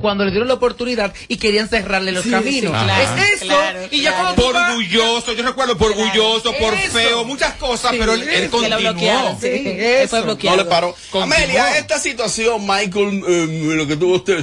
[0.00, 2.74] cuando le dieron la oportunidad y querían cerrarle los caminos.
[3.02, 3.54] es eso.
[3.90, 8.26] y ya cuando por orgulloso, yo recuerdo por orgulloso, por feo, muchas cosas, pero él,
[8.26, 8.78] él continuó.
[8.78, 9.36] Bloqueado.
[10.42, 10.96] No le paró.
[11.12, 14.38] Amelia, esta situación, Michael, eh, lo que tuvo usted,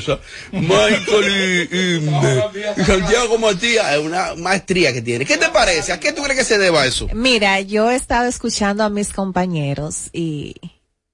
[0.51, 5.25] Michael y, y, y, Santiago Matías, es una maestría que tiene.
[5.25, 5.91] ¿Qué te parece?
[5.91, 7.07] ¿A qué tú crees que se deba eso?
[7.13, 10.55] Mira, yo he estado escuchando a mis compañeros y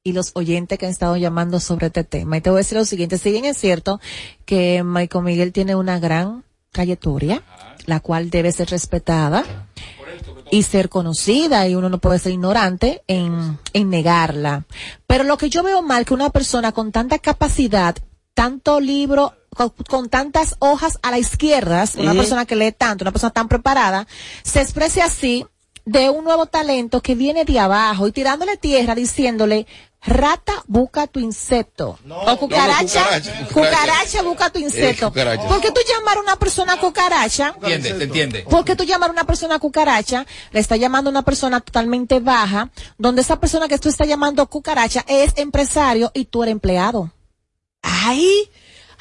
[0.04, 2.38] y los oyentes que han estado llamando sobre este tema.
[2.38, 4.00] Y te voy a decir lo siguiente, si bien es cierto
[4.46, 7.44] que Michael Miguel tiene una gran trayectoria,
[7.86, 9.44] la cual debe ser respetada
[10.50, 14.66] y ser conocida y uno no puede ser ignorante en, en negarla.
[15.06, 17.96] Pero lo que yo veo mal que una persona con tanta capacidad,
[18.34, 19.34] tanto libro,
[19.88, 24.08] con, tantas hojas a la izquierda, una persona que lee tanto, una persona tan preparada,
[24.44, 25.46] se exprese así
[25.86, 29.68] de un nuevo talento que viene de abajo y tirándole tierra diciéndole,
[30.04, 31.98] rata busca tu insecto.
[32.10, 33.22] o cucaracha,
[33.54, 35.12] cucaracha, busca tu insecto.
[35.12, 37.54] ¿Por qué tú llamar a una persona cucaracha?
[37.62, 38.42] Entiende, te entiende.
[38.50, 40.26] ¿Por qué tú llamar a una persona cucaracha?
[40.52, 44.46] Le está llamando a una persona totalmente baja, donde esa persona que tú estás llamando
[44.48, 47.12] cucaracha es empresario y tú eres empleado.
[47.82, 48.50] Ay,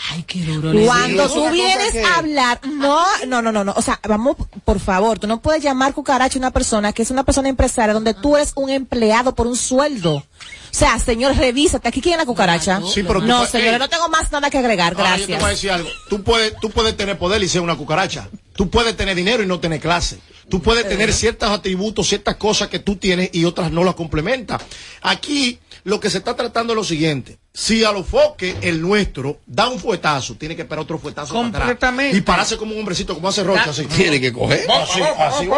[0.08, 0.72] Ay, qué duro.
[0.86, 5.18] Cuando tú vienes a hablar, no, no, no, no, no, o sea, vamos, por favor,
[5.18, 8.36] tú no puedes llamar cucaracha a una persona que es una persona empresaria donde tú
[8.36, 10.14] eres un empleado por un sueldo.
[10.14, 10.24] O
[10.72, 11.88] sea, señor, revísate.
[11.88, 12.80] Aquí quién es la cucaracha.
[12.92, 14.94] Sí, pero no, señor, no tengo más nada que agregar.
[14.94, 15.28] Gracias.
[15.28, 15.88] yo te voy a decir algo.
[16.08, 18.28] Tú puedes, tú puedes tener poder y ser una cucaracha.
[18.54, 20.20] Tú puedes tener dinero y no tener clase.
[20.48, 24.60] Tú puedes tener ciertos atributos, ciertas cosas que tú tienes y otras no las complementas.
[25.00, 27.38] Aquí lo que se está tratando es lo siguiente.
[27.52, 32.16] Si a los foques el nuestro da un fuetazo, tiene que esperar otro fuetazo Completamente.
[32.16, 33.70] y pararse como un hombrecito, como hace Rocha.
[33.70, 33.86] Así.
[33.86, 34.70] Tiene que coger.
[34.70, 35.48] Así, así,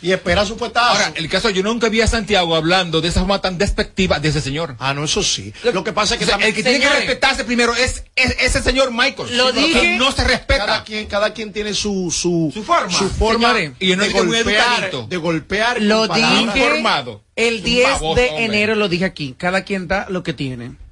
[0.00, 0.86] y esperar su fuetazo.
[0.86, 4.28] Ahora, el caso, yo nunca vi a Santiago hablando de esa forma tan despectiva de
[4.28, 4.76] ese señor.
[4.78, 5.52] Ah, no, eso sí.
[5.64, 6.32] Lo que pasa es que...
[6.32, 9.36] el que tiene que respetarse primero es, ese señor Michael.
[9.36, 9.96] Lo dije.
[9.98, 10.66] no se respeta.
[10.66, 12.92] Cada quien, cada quien tiene su, su, su forma.
[12.96, 15.82] Su forma y yo no de, golpear, de golpear.
[15.82, 16.68] Lo dije.
[16.70, 17.22] Formado.
[17.34, 19.34] El 10 de enero lo dije aquí.
[19.36, 20.83] Cada quien da lo que tiene.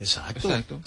[0.00, 0.48] Exacto.
[0.48, 0.80] Exacto.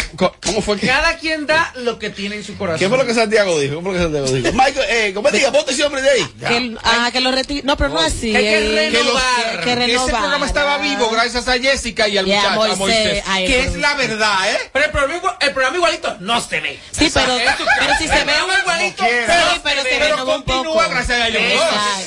[0.43, 0.87] ¿Cómo fue que?
[0.87, 2.79] Cada quien da lo que tiene en su corazón.
[2.79, 3.75] ¿Qué fue lo que Santiago dijo?
[3.75, 4.51] ¿Cómo fue lo que Santiago dijo?
[4.53, 5.51] Michael, eh, ¿cómo diga?
[5.51, 6.25] Vote ese hombre de ahí.
[6.39, 7.61] Que, ah, que lo retire.
[7.63, 8.31] No, pero no así.
[8.31, 9.63] Que hay que renovar.
[9.63, 13.23] Que, que ese programa estaba vivo gracias a Jessica y al muchacho, a Moisés.
[13.27, 14.57] A Moisés que es la verdad, ¿eh?
[14.73, 16.79] Pero el programa, el programa igualito no se ve.
[16.91, 19.03] Sí, pero, pero si se ve igualito.
[19.03, 21.41] Sí, pero se pero continúa gracias a ellos.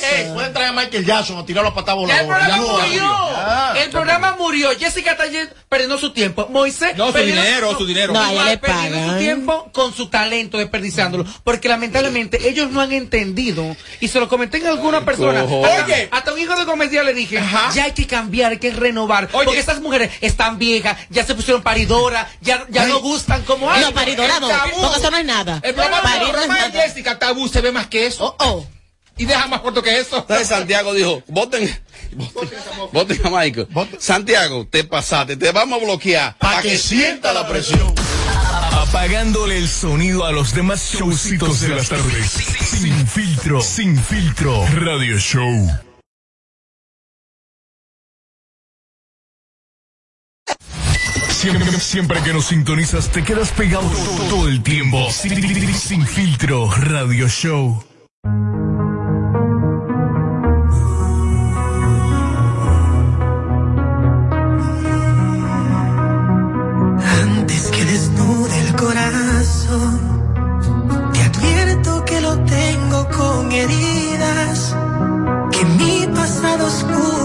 [0.03, 3.29] Eh, pueden traer a Michael Jackson a tirarlo a patada El programa murió.
[3.77, 4.71] El programa murió.
[4.77, 5.25] Jessica está
[5.69, 6.49] perdiendo su tiempo.
[6.51, 6.96] Moisés.
[6.97, 8.13] No, su dinero su dinero.
[8.13, 9.11] No, ya le pagan.
[9.11, 11.25] su tiempo con su talento desperdiciándolo.
[11.45, 13.77] Porque lamentablemente ellos no han entendido.
[14.01, 15.45] Y se lo comenté en alguna persona.
[15.45, 17.43] Oye, hasta un hijo de comedia le dije,
[17.75, 19.29] ya hay que cambiar, hay que renovar.
[19.29, 23.87] Porque estas mujeres están viejas, ya se pusieron paridoras, ya, ya no gustan como antes.
[23.87, 24.49] No, paridora no,
[24.81, 25.61] porque eso no es nada.
[25.63, 28.37] El programa de Jessica Tabú se ve más que eso.
[28.39, 28.76] Oh, oh.
[29.19, 30.19] Y deja más corto que eso.
[30.19, 31.75] Entonces Santiago dijo, voten,
[32.93, 33.67] voten, a Michael.
[33.99, 36.37] Santiago, te pasaste, te vamos a bloquear.
[36.39, 37.95] Para que, sienta la presión.
[38.73, 42.31] Apagándole el sonido a los demás showcitos de las tardes.
[42.31, 44.67] Sin filtro, sin filtro.
[44.75, 45.71] Radio Show.
[51.31, 53.89] Siempre, siempre, que nos sintonizas te quedas pegado
[54.29, 55.11] todo, el tiempo.
[55.11, 57.85] sin filtro, Radio Show.
[73.17, 74.77] Con heridas,
[75.53, 77.16] que mi pasado oscuro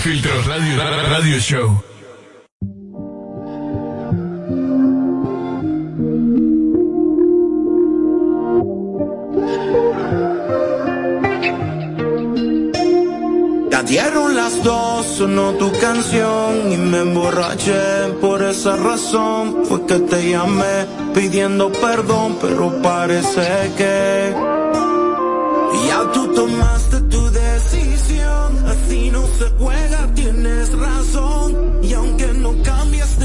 [0.00, 0.76] filtros, radio,
[1.08, 1.90] radio show.
[13.90, 18.12] Dieron las dos, sonó tu canción y me emborraché.
[18.20, 24.32] Por esa razón fue que te llamé pidiendo perdón, pero parece que
[25.88, 27.00] ya tú tomaste
[27.72, 31.80] Así no se juega, tienes razón.
[31.82, 33.19] Y aunque no cambies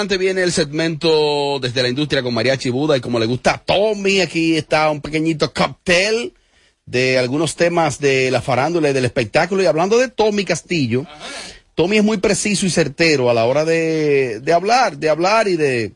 [0.00, 3.58] adelante viene el segmento desde la industria con Mariachi Buda y como le gusta a
[3.58, 6.32] Tommy, aquí está un pequeñito cóctel
[6.86, 9.62] de algunos temas de la farándula y del espectáculo.
[9.62, 11.04] Y hablando de Tommy Castillo,
[11.74, 15.92] Tommy es muy preciso y certero a la hora de, hablar, de hablar y de...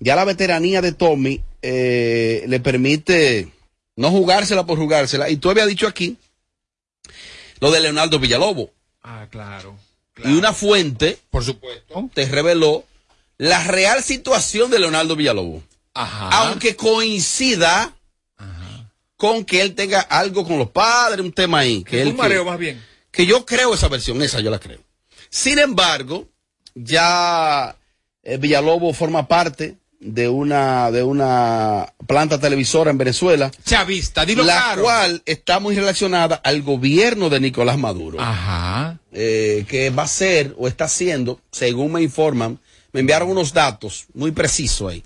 [0.00, 3.46] Ya la veteranía de Tommy eh, le permite
[3.94, 5.30] no jugársela por jugársela.
[5.30, 6.16] Y tú habías dicho aquí
[7.60, 8.72] lo de Leonardo Villalobo.
[9.04, 9.76] Ah, claro.
[10.24, 12.84] Y una fuente, por supuesto, te reveló
[13.38, 15.62] la real situación de Leonardo Villalobos.
[15.94, 16.28] Ajá.
[16.30, 17.94] Aunque coincida
[19.16, 21.82] con que él tenga algo con los padres, un tema ahí.
[21.82, 22.82] Que un mareo más bien.
[23.10, 24.80] Que yo creo esa versión, esa yo la creo.
[25.28, 26.28] Sin embargo,
[26.74, 27.76] ya
[28.22, 33.50] eh, Villalobos forma parte de una de una planta televisora en Venezuela.
[33.64, 38.20] Chavista, dilo la cual está muy relacionada al gobierno de Nicolás Maduro.
[38.20, 38.98] Ajá.
[39.12, 42.60] Eh, que va a ser o está haciendo, según me informan,
[43.00, 45.02] enviaron unos datos muy precisos ahí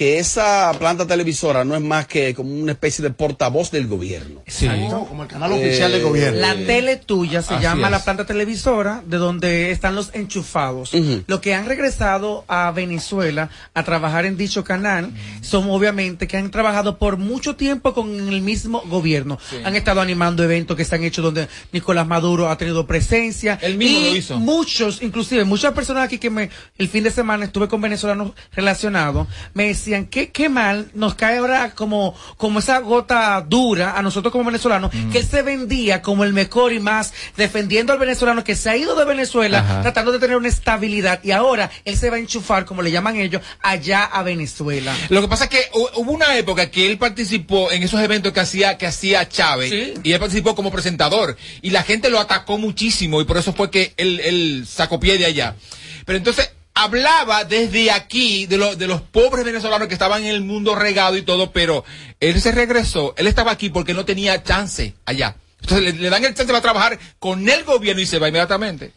[0.00, 4.42] que esa planta televisora no es más que como una especie de portavoz del gobierno.
[4.46, 4.66] Sí.
[4.88, 6.40] como el canal oficial del gobierno.
[6.40, 10.92] La tele tuya se llama la planta televisora, de donde están los enchufados.
[11.26, 16.50] Los que han regresado a Venezuela a trabajar en dicho canal son obviamente que han
[16.50, 19.38] trabajado por mucho tiempo con el mismo gobierno.
[19.64, 23.58] Han estado animando eventos que se han hecho donde Nicolás Maduro ha tenido presencia.
[23.60, 24.38] El mismo lo hizo.
[24.38, 29.28] Muchos, inclusive muchas personas aquí que me, el fin de semana estuve con venezolanos relacionados,
[29.52, 34.02] me decían decían, qué, qué mal, nos cae ahora como, como esa gota dura a
[34.02, 38.44] nosotros como venezolanos, que él se vendía como el mejor y más, defendiendo al venezolano
[38.44, 42.10] que se ha ido de Venezuela, tratando de tener una estabilidad, y ahora él se
[42.10, 44.94] va a enchufar, como le llaman ellos, allá a Venezuela.
[45.08, 48.40] Lo que pasa es que hubo una época que él participó en esos eventos que
[48.40, 53.20] hacía, que hacía Chávez, y él participó como presentador, y la gente lo atacó muchísimo,
[53.20, 55.56] y por eso fue que él, él sacó pie de allá.
[56.04, 56.50] Pero entonces,
[56.82, 61.22] hablaba desde aquí de, de los pobres venezolanos que estaban en el mundo regado y
[61.22, 61.84] todo, pero
[62.20, 65.36] él se regresó, él estaba aquí porque no tenía chance allá.
[65.60, 68.92] Entonces le, dan el chance para trabajar con el gobierno y se va inmediatamente.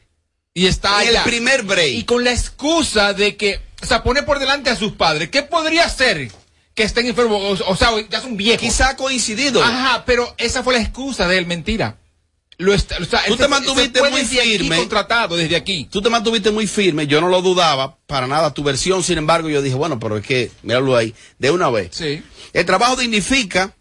[0.53, 1.19] Y está allá.
[1.19, 1.93] el primer break.
[1.93, 5.29] Y con la excusa de que, o sea, pone por delante a sus padres.
[5.29, 6.31] ¿Qué podría ser?
[6.73, 8.61] Que estén enfermos, o, sea, ya son viejos.
[8.61, 9.63] Quizá ha coincidido.
[9.63, 11.97] Ajá, pero esa fue la excusa de él, mentira.
[12.57, 12.75] Lo
[13.27, 14.77] tú te mantuviste muy firme.
[14.77, 15.87] contratado desde aquí.
[15.91, 17.07] Tú te mantuviste muy firme.
[17.07, 19.03] Yo no lo dudaba para nada tu versión.
[19.03, 21.89] Sin embargo, yo dije, bueno, pero es que, míralo ahí, de una vez.
[21.91, 22.21] Sí.
[22.53, 23.75] El trabajo dignifica.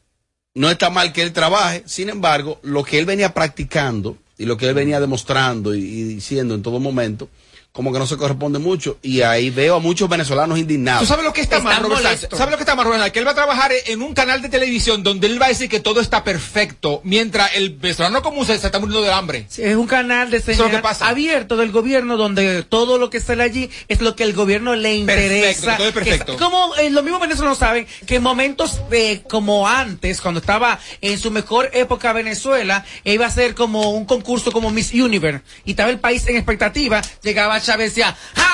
[0.55, 1.83] No está mal que él trabaje.
[1.87, 6.55] Sin embargo, lo que él venía practicando y lo que él venía demostrando y, diciendo
[6.55, 7.29] en todo momento,
[7.73, 8.99] como que no se corresponde mucho.
[9.03, 11.01] Y ahí veo a muchos venezolanos indignados.
[11.01, 13.27] ¿Tú sabes lo que está mal, Robert ¿Sabes lo que está mal, Robert Que él
[13.27, 16.01] va a trabajar en un canal de televisión donde él va a decir que todo
[16.01, 19.47] está perfecto, mientras el venezolano común se, está muriendo de hambre.
[19.57, 24.03] es un canal de señal abierto del gobierno donde todo lo que sale allí es
[24.03, 25.77] lo que el gobierno le interesa.
[25.77, 26.37] Perfecto, todo es perfecto.
[26.37, 31.19] como eh, los mismos venezolanos saben que en momentos eh, como antes, cuando estaba en
[31.19, 35.91] su mejor época Venezuela, iba a ser como un concurso como Miss Universe y estaba
[35.91, 38.53] el país en expectativa, llegaba Chávez decía, ¡Ja!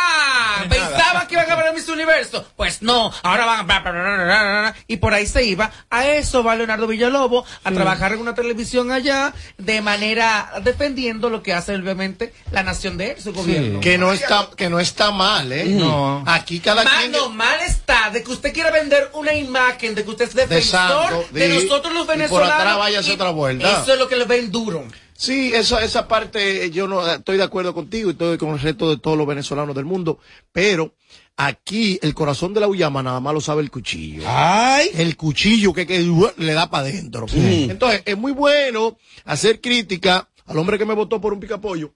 [0.69, 2.45] Pensaba que iban a ganar Miss Universo.
[2.57, 5.71] Pues no, ahora van y por ahí se iba.
[5.91, 11.43] A eso va Leonardo Villalobos, a trabajar en una televisión allá, de manera defendiendo lo
[11.43, 13.81] que hace obviamente la nación de él, su gobierno.
[13.81, 15.67] Que no está, que no está mal, ¿eh?
[15.67, 16.25] No.
[16.27, 17.13] Aquí cada quien.
[17.13, 21.29] No, mal está de que usted quiera vender una imagen de que usted es defensor
[21.31, 22.49] de, nosotros los venezolanos.
[22.49, 23.83] Y por atrás vaya otra vuelta.
[23.83, 24.85] Eso es lo que le ven duro.
[25.21, 28.89] Sí, esa, esa parte yo no estoy de acuerdo contigo y estoy con el resto
[28.89, 30.21] de todos los venezolanos del mundo,
[30.53, 30.95] pero
[31.37, 34.23] aquí el corazón de la Uyama nada más lo sabe el cuchillo.
[34.29, 34.91] Ay.
[34.95, 35.99] El cuchillo que, que
[36.37, 37.27] le da para adentro.
[37.35, 41.93] Entonces, es muy bueno hacer crítica al hombre que me votó por un picapollo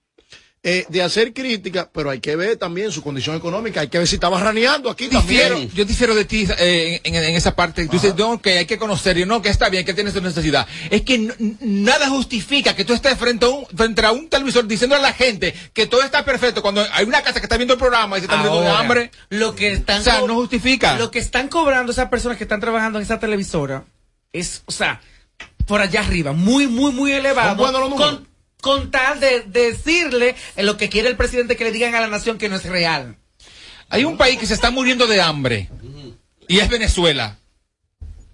[0.65, 4.07] eh, de hacer crítica, pero hay que ver también su condición económica, hay que ver
[4.07, 5.69] si estaba raneando aquí también.
[5.73, 7.85] Yo difiero de ti eh, en, esa parte.
[7.87, 10.21] Tú dices, no, que hay que conocer, y no, que está bien, que tienes su
[10.21, 10.65] necesidad.
[10.89, 14.95] Es que nada justifica que tú estés frente a, un, frente a un televisor diciendo
[14.95, 17.79] a la gente que todo está perfecto cuando hay una casa que está viendo el
[17.79, 19.11] programa y se está muriendo de hambre.
[19.27, 20.97] Lo que están o sea, no justifica.
[20.97, 23.83] Lo que están cobrando esas personas que están trabajando en esa televisora
[24.31, 25.01] es, o sea,
[25.65, 27.57] por allá arriba, muy, muy, muy elevado.
[27.97, 28.32] Con,
[28.63, 32.37] con tal de, decirle lo que quiere el presidente que le digan a la nación
[32.37, 33.17] que no es real.
[33.89, 35.69] Hay un país que se está muriendo de hambre
[36.47, 37.39] y es Venezuela.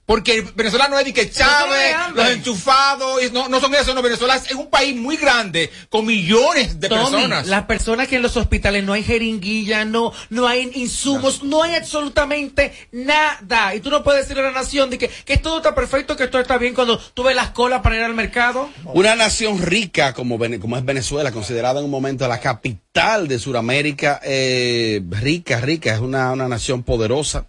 [0.09, 4.01] Porque Venezuela no es de que Chávez, los enchufados, no, no son eso, no.
[4.01, 7.45] Venezuela es un país muy grande, con millones de personas.
[7.45, 11.61] Las personas que en los hospitales no hay jeringuilla, no, no hay insumos, no.
[11.61, 13.75] hay absolutamente nada.
[13.75, 16.25] Y tú no puedes decirle a la nación de que, que todo está perfecto, que
[16.25, 18.67] todo está bien cuando tú ves las colas para ir al mercado.
[18.85, 24.19] Una nación rica como, como es Venezuela, considerada en un momento la capital de Sudamérica,
[24.23, 27.45] eh, rica, rica, es una, una nación poderosa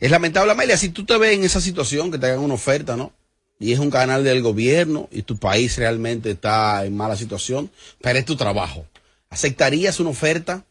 [0.00, 2.96] es lamentable, Amelia, si tú te ves en esa situación, que te hagan una oferta,
[2.96, 3.12] ¿no?
[3.58, 8.18] Y es un canal del gobierno y tu país realmente está en mala situación, pero
[8.18, 8.86] es tu trabajo.
[9.28, 10.64] ¿Aceptarías una oferta?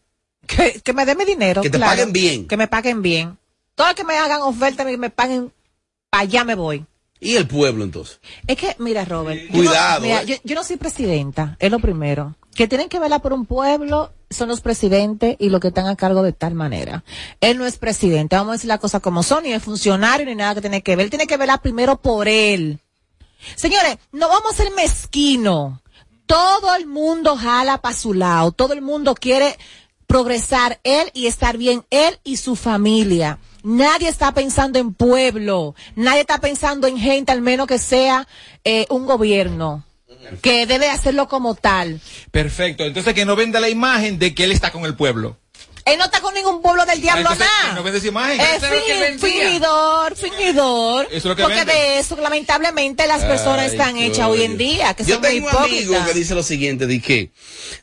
[0.48, 1.62] Que, que me den mi dinero.
[1.62, 2.48] Que te paguen bien.
[2.48, 3.38] Que me paguen bien.
[3.75, 5.53] Todo el que me hagan oferta y me paguen,
[6.09, 6.83] para allá me voy.
[7.19, 8.19] ¿Y el pueblo entonces?
[8.48, 9.50] Es que, mira, Robert.
[9.51, 10.05] Cuidado.
[10.05, 10.39] ¿eh?
[10.43, 12.36] yo, no soy presidenta, es lo primero.
[12.60, 15.96] Que tienen que velar por un pueblo son los presidentes y los que están a
[15.96, 17.06] cargo de tal manera.
[17.39, 20.36] Él no es presidente, vamos a decir la cosa como son, ni es funcionario, ni
[20.36, 21.06] nada que tiene que ver.
[21.06, 22.82] Él tiene que velar primero por él.
[23.56, 25.82] Señores, no vamos a ser mezquino.
[26.25, 29.58] Todo el mundo jala para su lado, todo el mundo quiere
[30.06, 33.39] progresar él y estar bien él y su familia.
[33.63, 38.28] Nadie está pensando en pueblo, nadie está pensando en gente, al menos que sea
[38.66, 39.86] eh, un gobierno
[40.42, 42.02] que debe hacerlo como tal.
[42.32, 45.38] Perfecto, entonces que no venda la imagen de que él está con el pueblo.
[45.86, 47.74] Él no está con ningún pueblo del diablo nada.
[47.74, 48.40] No vende esa imagen.
[48.40, 48.64] Es
[49.20, 51.08] fingidor, fingidor.
[51.42, 54.94] porque de eso, lamentablemente, las personas están hechas hoy en día.
[54.94, 57.32] Que yo tengo un amigo que dice lo siguiente: de que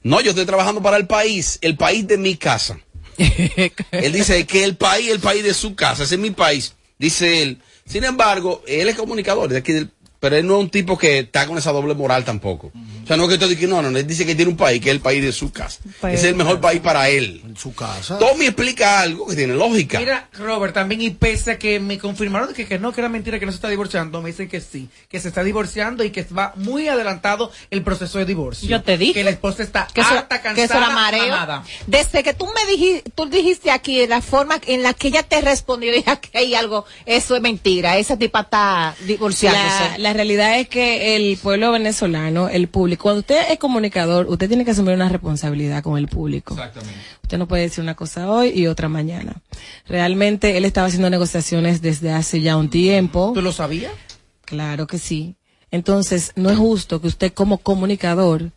[0.03, 2.79] no, yo estoy trabajando para el país, el país de mi casa.
[3.19, 7.43] él dice que el país, el país de su casa, ese es mi país, dice
[7.43, 7.61] él.
[7.87, 11.21] Sin embargo, él es comunicador de aquí del, pero él no es un tipo que
[11.21, 12.73] está con esa doble moral tampoco.
[13.05, 14.95] O sea, no que te no, no, él dice que tiene un país que es
[14.95, 15.81] el país de su casa.
[16.11, 17.43] es el mejor país para él.
[17.57, 18.19] En su casa.
[18.19, 19.99] Tommy explica algo que tiene lógica.
[19.99, 23.39] Mira, Robert, también y pese a que me confirmaron que, que no, que era mentira,
[23.39, 26.23] que no se está divorciando, me dicen que sí, que se está divorciando y que
[26.25, 28.69] va muy adelantado el proceso de divorcio.
[28.69, 29.15] Yo te dije.
[29.15, 31.63] Que la esposa está que harta, cansada, que eso era mareo.
[31.87, 35.41] Desde que tú me dijiste, tú dijiste aquí la forma en la que ella te
[35.41, 39.93] respondió, dije que hay algo, eso es mentira, esa tipa está divorciándose.
[39.93, 44.49] La, la realidad es que el pueblo venezolano, el público, cuando usted es comunicador, usted
[44.49, 46.55] tiene que asumir una responsabilidad con el público.
[46.55, 47.01] Exactamente.
[47.23, 49.43] Usted no puede decir una cosa hoy y otra mañana.
[49.87, 53.33] Realmente él estaba haciendo negociaciones desde hace ya un tiempo.
[53.35, 53.93] ¿Tú lo sabías?
[54.45, 55.37] Claro que sí.
[55.71, 58.53] Entonces, no es justo que usted como comunicador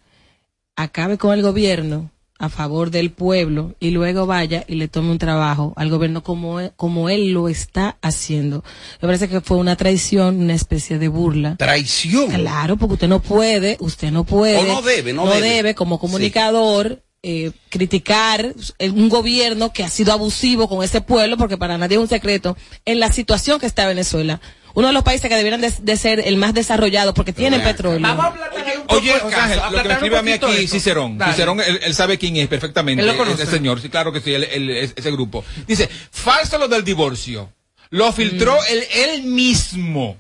[0.75, 5.17] acabe con el gobierno a favor del pueblo y luego vaya y le tome un
[5.17, 8.63] trabajo al gobierno como, él, como él lo está haciendo.
[9.01, 11.58] Me parece que fue una traición, una especie de burla.
[11.58, 12.31] ¿Traición?
[12.31, 14.58] Claro, porque usted no puede, usted no puede.
[14.58, 15.75] O no debe, no, debe.
[15.75, 17.03] como comunicador.
[17.22, 22.02] Eh, criticar un gobierno que ha sido abusivo con ese pueblo, porque para nadie es
[22.02, 24.40] un secreto, en la situación que está Venezuela.
[24.74, 28.00] Uno de los países que deberían de, ser el más desarrollado porque tienen petróleo.
[28.00, 31.20] Vamos a Oye, lo que me escribe a mí aquí Cicerón.
[31.20, 33.04] Cicerón, él, sabe quién es perfectamente.
[33.04, 35.44] El señor, sí, claro que sí, ese grupo.
[35.68, 37.52] Dice, falso lo del divorcio.
[37.90, 38.94] Lo filtró mm.
[38.94, 40.18] él, mismo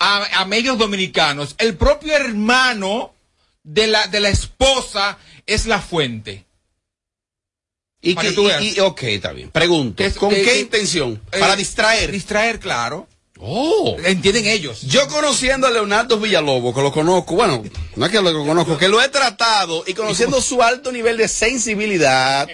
[0.00, 1.54] a, medios dominicanos.
[1.58, 3.14] El propio hermano
[3.62, 6.44] de la, de la esposa es la fuente.
[8.02, 9.50] Y que, y, ok, está bien.
[9.50, 11.20] Pregunto, ¿con qué intención?
[11.30, 12.12] Para distraer.
[12.12, 13.08] Distraer, claro.
[13.38, 13.96] Oh.
[14.04, 14.82] Entienden ellos.
[14.82, 17.62] Yo conociendo a Leonardo Villalobos, que lo conozco, bueno,
[17.96, 21.28] no es que lo conozco, que lo he tratado y conociendo su alto nivel de
[21.28, 22.48] sensibilidad,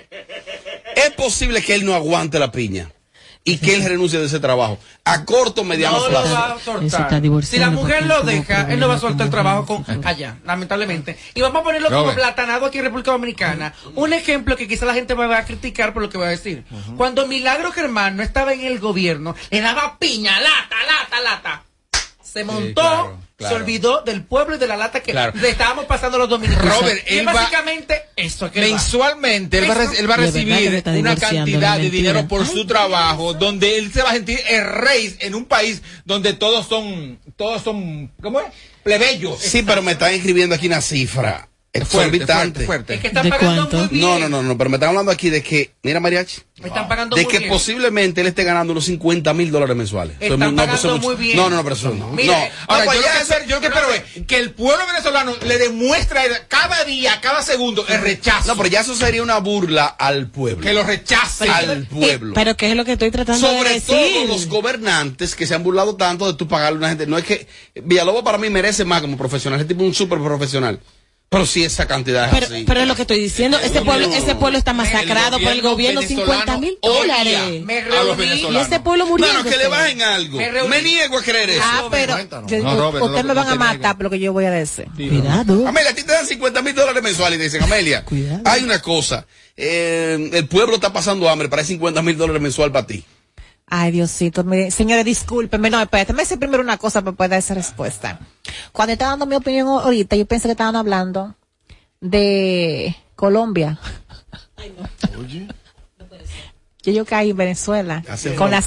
[0.96, 2.90] es posible que él no aguante la piña
[3.44, 6.28] y que él renuncie de ese trabajo a corto mediano no plazo.
[6.28, 7.42] Lo va a soltar.
[7.42, 11.18] Si la mujer lo deja, él no va a soltar el trabajo con allá, lamentablemente.
[11.34, 13.74] Y vamos a ponerlo como platanado aquí en República Dominicana.
[13.94, 16.30] Un ejemplo que quizá la gente me va a criticar por lo que voy a
[16.30, 16.64] decir.
[16.96, 21.62] Cuando Milagro Germán no estaba en el gobierno, le daba piña, lata, lata, lata.
[22.32, 26.28] Se montó se olvidó del pueblo y de la lata que le estábamos pasando los
[26.28, 26.80] dominicanos.
[26.80, 32.46] Robert, y básicamente eso que mensualmente él va, a recibir una cantidad de dinero por
[32.46, 36.66] su trabajo, donde él se va a sentir el rey en un país donde todos
[36.66, 38.46] son, todos son, ¿cómo es?
[38.82, 39.38] Plebeyos.
[39.38, 42.94] Sí, pero me están escribiendo aquí una cifra es fuerte, fuerte, fuerte.
[42.94, 44.02] Es que están pagando muy bien.
[44.02, 46.86] No, no, no, no, pero me están hablando aquí de que, mira mariachi, me están
[46.86, 50.16] pagando de que posiblemente él esté ganando unos 50 mil dólares mensuales.
[50.20, 51.34] Están no, pagando muy bien.
[51.34, 52.08] No, no, no, pero eso no.
[52.08, 52.74] Mira, no.
[52.74, 55.56] Ahora, yo, lo que espero, yo lo que espero es que el pueblo venezolano le
[55.56, 58.48] demuestre cada día, cada segundo, el rechazo.
[58.48, 60.60] No, pero ya eso sería una burla al pueblo.
[60.60, 61.48] Que lo rechace.
[61.48, 62.34] Al pueblo.
[62.34, 63.96] pero ¿qué es lo que estoy tratando Sobre de decir?
[63.96, 67.06] Sobre todo los gobernantes que se han burlado tanto de tú pagarle a una gente.
[67.06, 67.46] No es que
[67.82, 70.78] Villalobos para mí merece más como profesional, es tipo un súper profesional.
[71.32, 73.58] Pero si esa cantidad es pero, Pero es lo que estoy diciendo.
[73.58, 77.64] Ese pueblo, ese pueblo está masacrado por el gobierno 50 mil dólares.
[77.64, 78.48] Me reuní.
[78.50, 79.26] Y ese pueblo murió.
[79.26, 80.38] Bueno, que le bajen algo.
[80.68, 81.62] Me, niego a creer eso.
[81.64, 84.86] Ah, pero ustedes me van a matar por lo que yo voy a decir.
[84.94, 85.66] Cuidado.
[85.66, 88.04] Amelia, a ti te dan 50 mil dólares mensuales y dicen, Amelia,
[88.44, 89.26] hay una cosa.
[89.56, 93.04] Eh, el pueblo está pasando hambre, para 50 mil dólares mensual para ti.
[93.74, 97.38] Ay, Diosito, mire, señores, discúlpenme, no, espérate, me dice primero una cosa para poder dar
[97.38, 98.18] esa respuesta.
[98.70, 101.36] Cuando estaba dando mi opinión ahorita, yo pensé que estaban hablando
[101.98, 103.78] de Colombia.
[104.58, 105.18] Ay, no.
[105.18, 105.48] Oye.
[106.82, 108.02] Yo, caí en Venezuela
[108.36, 108.62] con la,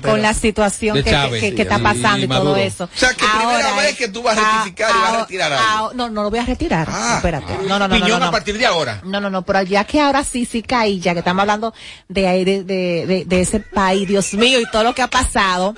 [0.00, 2.84] con la situación que, que, está pasando y, todo eso.
[2.84, 5.52] O sea, que ahora, primera vez que tú vas a rectificar y vas a retirar
[5.52, 5.92] algo.
[5.94, 6.86] no, no lo voy a retirar.
[6.88, 7.58] Ah, espérate.
[7.66, 9.00] No, no, no, no, a partir de ahora.
[9.04, 11.74] No, no, no, pero ya que ahora sí, sí caí, ya que estamos hablando
[12.08, 15.74] de, de, de, de, ese país, Dios mío, y todo lo que ha pasado.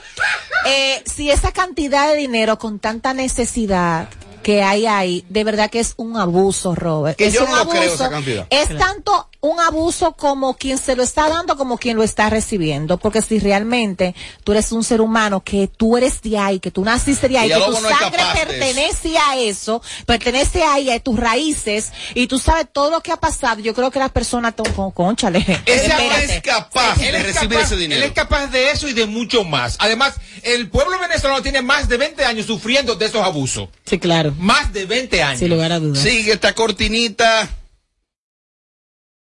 [0.66, 4.09] Eh, si esa cantidad de dinero con tanta necesidad
[4.43, 7.16] que hay ahí, de verdad que es un abuso, Robert.
[7.16, 7.77] Que es yo un no abuso.
[7.77, 8.47] creo esa cantidad.
[8.51, 12.98] Es tanto un abuso como quien se lo está dando como quien lo está recibiendo.
[12.98, 16.85] Porque si realmente tú eres un ser humano, que tú eres de ahí, que tú
[16.85, 22.26] naciste de ahí, que tu sangre pertenece a eso, pertenece ahí, a tus raíces, y
[22.26, 25.38] tú sabes todo lo que ha pasado, yo creo que las personas, con, conchale.
[25.66, 28.03] Ese es capaz de recibir ese dinero.
[28.03, 29.76] Él es capaz de eso y de mucho más.
[29.79, 33.68] Además, el pueblo venezolano tiene más de 20 años sufriendo de esos abusos.
[33.87, 34.35] Sí, claro.
[34.38, 35.38] Más de 20 años.
[35.38, 36.03] Sin lugar a dudas.
[36.03, 37.48] Sigue esta cortinita.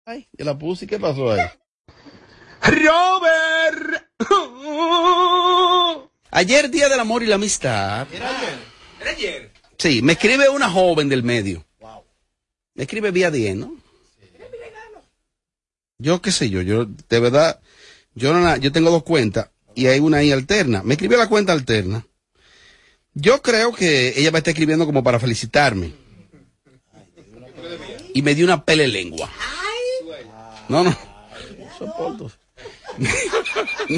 [0.07, 1.41] Ay, ya la puse, ¿qué pasó ahí?
[2.61, 4.07] Robert.
[6.31, 8.07] Ayer, Día del Amor y la Amistad.
[8.13, 8.59] ¿Era ayer?
[9.01, 9.53] ¿Era ayer?
[9.79, 11.65] Sí, me escribe una joven del medio.
[11.81, 12.05] Wow.
[12.75, 13.77] Me escribe vía 10, ¿no?
[15.97, 17.61] Yo qué sé yo, yo de verdad,
[18.15, 20.83] yo no, yo tengo dos cuentas y hay una ahí alterna.
[20.83, 22.07] Me escribió la cuenta alterna.
[23.15, 25.95] Yo creo que ella va a estar escribiendo como para felicitarme.
[28.13, 29.31] Y me dio una pele lengua.
[30.69, 30.97] No, no.
[31.79, 32.31] Soporto.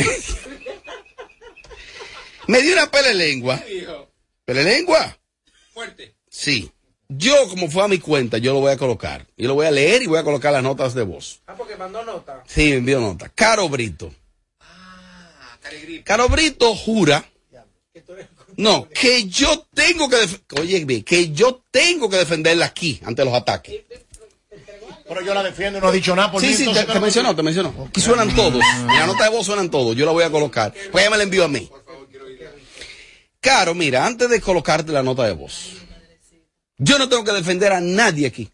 [2.48, 3.62] me dio una pele lengua.
[4.44, 5.16] ¿Pele lengua?
[5.72, 6.14] Fuerte.
[6.28, 6.70] Sí.
[7.08, 9.26] Yo, como fue a mi cuenta, yo lo voy a colocar.
[9.36, 11.40] Yo lo voy a leer y voy a colocar las notas de voz.
[11.46, 12.42] Ah, porque mandó nota.
[12.46, 13.28] Sí, me envió nota.
[13.28, 14.12] Caro Brito.
[14.60, 15.58] Ah,
[16.04, 17.24] Caro Brito jura.
[18.56, 20.16] No, que yo tengo que,
[20.60, 23.82] oye, que yo tengo que defenderla aquí ante los ataques.
[25.08, 27.42] Pero yo la defiendo y no he dicho nada por Sí, sí, te, mencionó, te
[27.42, 27.86] mencionó.
[27.88, 28.60] Aquí suenan todos.
[28.80, 29.94] En la nota de voz suenan todos.
[29.96, 30.72] Yo la voy a colocar.
[30.90, 31.70] Pues ella me la envió a mí.
[33.40, 35.74] Caro, mira, antes de colocarte la nota de voz,
[36.78, 38.50] yo no tengo que defender a nadie aquí.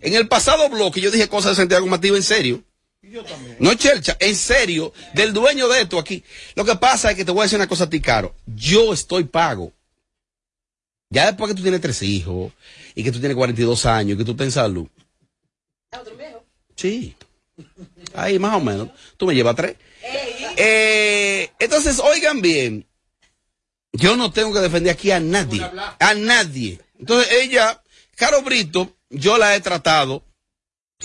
[0.00, 2.62] En el pasado bloque yo dije cosas de Santiago Matías en serio.
[3.02, 3.56] Yo también.
[3.58, 6.22] No, Chelcha, en serio, del dueño de esto aquí.
[6.54, 8.34] Lo que pasa es que te voy a decir una cosa a ti, Caro.
[8.46, 9.72] Yo estoy pago.
[11.10, 12.52] Ya después que tú tienes tres hijos
[12.94, 14.86] y que tú tienes 42 años y que tú estás en salud,
[15.96, 16.44] otro viejo?
[16.76, 17.14] Sí.
[18.14, 18.88] Ahí más o menos.
[19.16, 19.76] Tú me llevas tres.
[20.56, 22.86] Eh, entonces, oigan bien.
[23.92, 25.62] Yo no tengo que defender aquí a nadie.
[25.98, 26.80] A nadie.
[26.98, 27.82] Entonces ella,
[28.16, 30.24] Caro Brito, yo la he tratado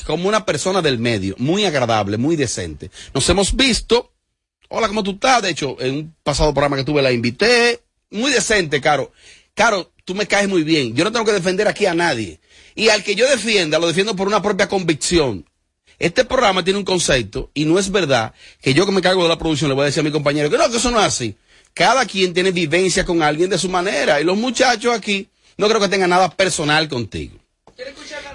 [0.05, 2.89] como una persona del medio, muy agradable, muy decente.
[3.13, 4.11] Nos hemos visto.
[4.69, 5.43] Hola, ¿cómo tú estás?
[5.43, 7.81] De hecho, en un pasado programa que tuve la invité.
[8.09, 9.11] Muy decente, Caro.
[9.53, 10.95] Caro, tú me caes muy bien.
[10.95, 12.39] Yo no tengo que defender aquí a nadie.
[12.75, 15.45] Y al que yo defienda, lo defiendo por una propia convicción.
[15.99, 19.29] Este programa tiene un concepto y no es verdad que yo que me cargo de
[19.29, 21.05] la producción le voy a decir a mi compañero que no, que eso no es
[21.05, 21.35] así.
[21.73, 25.79] Cada quien tiene vivencia con alguien de su manera y los muchachos aquí no creo
[25.79, 27.37] que tengan nada personal contigo.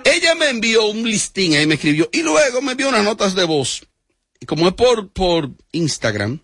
[0.05, 3.45] Ella me envió un listín ahí me escribió y luego me envió unas notas de
[3.45, 3.87] voz.
[4.41, 6.41] Y como es por, por Instagram,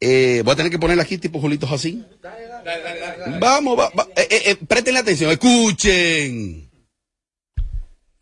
[0.00, 2.04] eh, voy a tener que ponerla aquí tipo Julitos así.
[3.40, 6.70] Vamos, va, eh, eh, eh, presten atención, escuchen.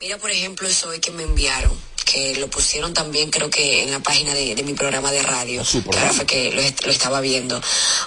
[0.00, 1.72] Mira, por ejemplo, eso que me enviaron
[2.04, 5.62] que lo pusieron también creo que en la página de, mi programa de radio.
[5.90, 7.60] Claro, fue que lo, estaba viendo.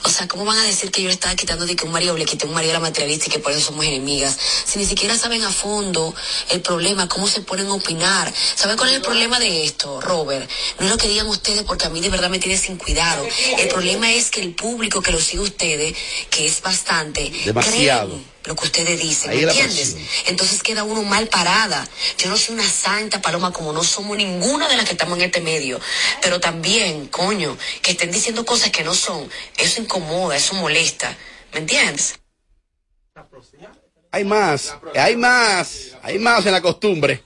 [0.04, 2.18] O sea, ¿cómo van a decir que yo le estaba quitando de que un marido
[2.18, 4.38] le quité un marido a la materialista y que por eso somos enemigas?
[4.66, 6.14] Si ni siquiera saben a fondo
[6.50, 8.34] el problema, cómo se ponen a opinar.
[8.56, 10.50] ¿Saben cuál es el problema de esto, Robert?
[10.80, 13.28] No es lo que digan ustedes porque a mí de verdad me tiene sin cuidado.
[13.58, 15.96] El problema es que el público que lo sigue ustedes,
[16.30, 19.98] que es bastante, Demasiado lo que ustedes dicen, ¿me entiendes?
[20.26, 21.88] Entonces queda uno mal parada.
[22.18, 25.26] Yo no soy una santa paloma como no somos ninguna de las que estamos en
[25.26, 25.80] este medio,
[26.22, 31.16] pero también, coño, que estén diciendo cosas que no son, eso incomoda, eso molesta,
[31.52, 32.20] ¿me entiendes?
[34.12, 37.24] Hay más, hay más, hay más en la costumbre.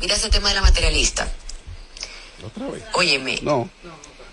[0.00, 1.28] Mira ese tema de la materialista.
[2.44, 2.82] ¿Otra vez?
[2.92, 3.38] Óyeme.
[3.42, 3.70] No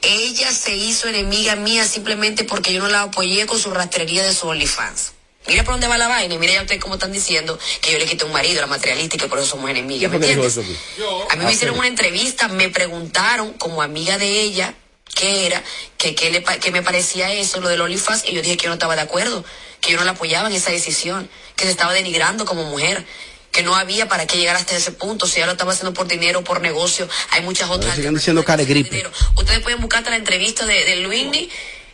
[0.05, 4.33] ella se hizo enemiga mía simplemente porque yo no la apoyé con su rastrería de
[4.33, 5.13] su OnlyFans.
[5.47, 7.99] Mira por dónde va la vaina y mira ya ustedes cómo están diciendo que yo
[7.99, 10.09] le quité un marido a la materialista y que por eso somos enemigas.
[10.09, 10.57] ¿Me entiendes?
[10.57, 10.61] A
[11.35, 14.73] mí me ah, hicieron una entrevista, me preguntaron como amiga de ella
[15.13, 15.63] qué era,
[15.97, 18.69] que, que, le, que me parecía eso, lo del OnlyFans, y yo dije que yo
[18.69, 19.45] no estaba de acuerdo,
[19.81, 23.05] que yo no la apoyaba en esa decisión, que se estaba denigrando como mujer
[23.55, 25.27] que no había para qué llegar hasta ese punto.
[25.27, 27.95] Si ya lo estaba haciendo por dinero, por negocio, hay muchas otras.
[27.95, 29.07] Siguen diciendo care gripe.
[29.37, 31.49] Ustedes pueden buscar la entrevista de, de Luini,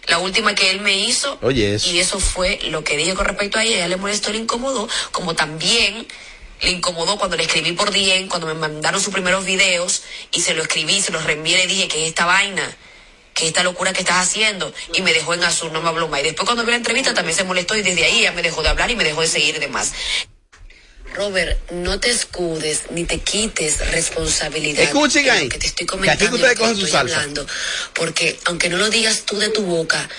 [0.07, 1.37] la última que él me hizo.
[1.43, 3.75] Oye, Y eso fue lo que dije con respecto a ella.
[3.75, 6.07] Ella le molestó, le incomodó, como también
[6.61, 10.55] le incomodó cuando le escribí por DM, cuando me mandaron sus primeros videos y se
[10.55, 12.75] lo escribí, se los reenvié, le dije que es esta vaina
[13.33, 16.19] que esta locura que estás haciendo y me dejó en azul, no me habló más.
[16.19, 18.61] Y después cuando vi la entrevista también se molestó y desde ahí ya me dejó
[18.61, 19.93] de hablar y me dejó de seguir y demás.
[21.13, 24.83] Robert, no te escudes ni te quites responsabilidad.
[24.83, 25.49] Escuchen ahí.
[25.49, 26.37] Que te estoy comentando.
[26.37, 27.45] Que aquí ustedes Hablando,
[27.93, 30.09] porque aunque no lo digas tú de tu boca,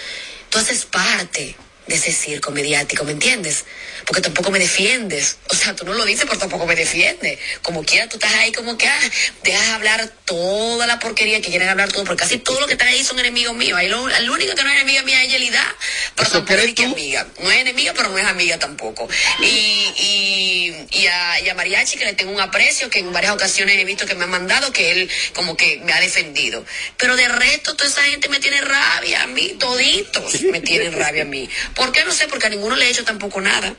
[0.50, 3.64] tú haces parte de ese circo mediático, ¿me entiendes?
[4.06, 5.38] Porque tampoco me defiendes.
[5.48, 7.38] O sea, tú no lo dices, pero tampoco me defiendes.
[7.62, 9.00] Como quiera, tú estás ahí como que ah,
[9.42, 12.88] dejas hablar toda la porquería que quieren hablar todo, porque casi todo lo que están
[12.88, 13.78] ahí son enemigos míos.
[13.78, 15.76] Ahí lo, el único que no es enemiga mía es Yelida,
[16.16, 17.26] pero tampoco es que amiga.
[17.40, 19.08] No es enemiga, pero no es amiga tampoco.
[19.40, 23.32] Y, y, y, a, y a Mariachi, que le tengo un aprecio, que en varias
[23.32, 26.64] ocasiones he visto que me ha mandado, que él como que me ha defendido.
[26.96, 31.22] Pero de resto, toda esa gente me tiene rabia a mí, toditos me tienen rabia
[31.22, 31.48] a mí.
[31.74, 32.04] ¿Por qué?
[32.04, 33.74] No sé, porque a ninguno le he hecho tampoco nada.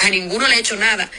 [0.00, 1.10] A ninguno le he hecho nada.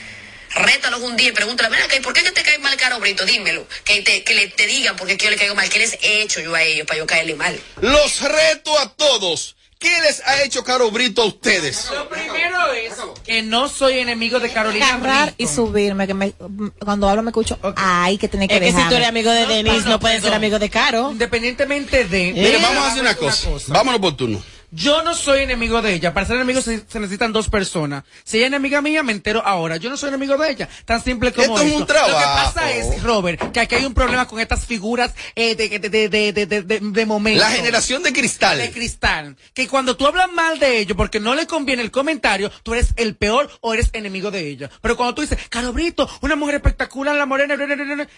[0.55, 3.25] Rétalos un día y pregúntale, ven ¿por qué te cae mal Caro Brito?
[3.25, 3.67] Dímelo.
[3.83, 5.69] Que, te, que le, te digan por qué yo le caigo mal.
[5.69, 7.59] ¿Qué les he hecho yo a ellos para yo caerle mal?
[7.81, 9.55] Los reto a todos.
[9.79, 11.91] ¿Qué les ha hecho Caro Brito a ustedes?
[11.91, 15.35] Lo primero es que no soy enemigo de Carolina Brito.
[15.37, 16.33] y subirme, que me,
[16.79, 19.45] cuando hablo me escucho, ay, que tiene que Es que si tú eres amigo de
[19.45, 21.11] Denise, no, puedes ser amigo de Caro.
[21.11, 22.33] Independientemente de...
[22.33, 23.49] Mira, vamos a hacer una cosa.
[23.67, 24.41] Vámonos por turno.
[24.69, 26.13] Yo no soy enemigo de ella.
[26.13, 28.03] Para ser enemigo se, necesitan dos personas.
[28.25, 29.77] Si ella es enemiga mía, me entero ahora.
[29.77, 30.69] Yo no soy enemigo de ella.
[30.83, 31.67] Tan simple como esto.
[31.67, 32.11] Es un trabajo.
[32.11, 35.79] Lo que pasa es, Robert, que aquí hay un problema con estas figuras eh, de,
[35.79, 37.39] de, de, de, de, momento.
[37.39, 38.57] La generación de cristal.
[38.57, 39.37] De cristal.
[39.53, 42.93] Que cuando tú hablas mal de ellos porque no le conviene el comentario, tú eres
[42.97, 44.69] el peor o eres enemigo de ella.
[44.81, 47.55] Pero cuando tú dices, Caro Brito, una mujer espectacular, la morena,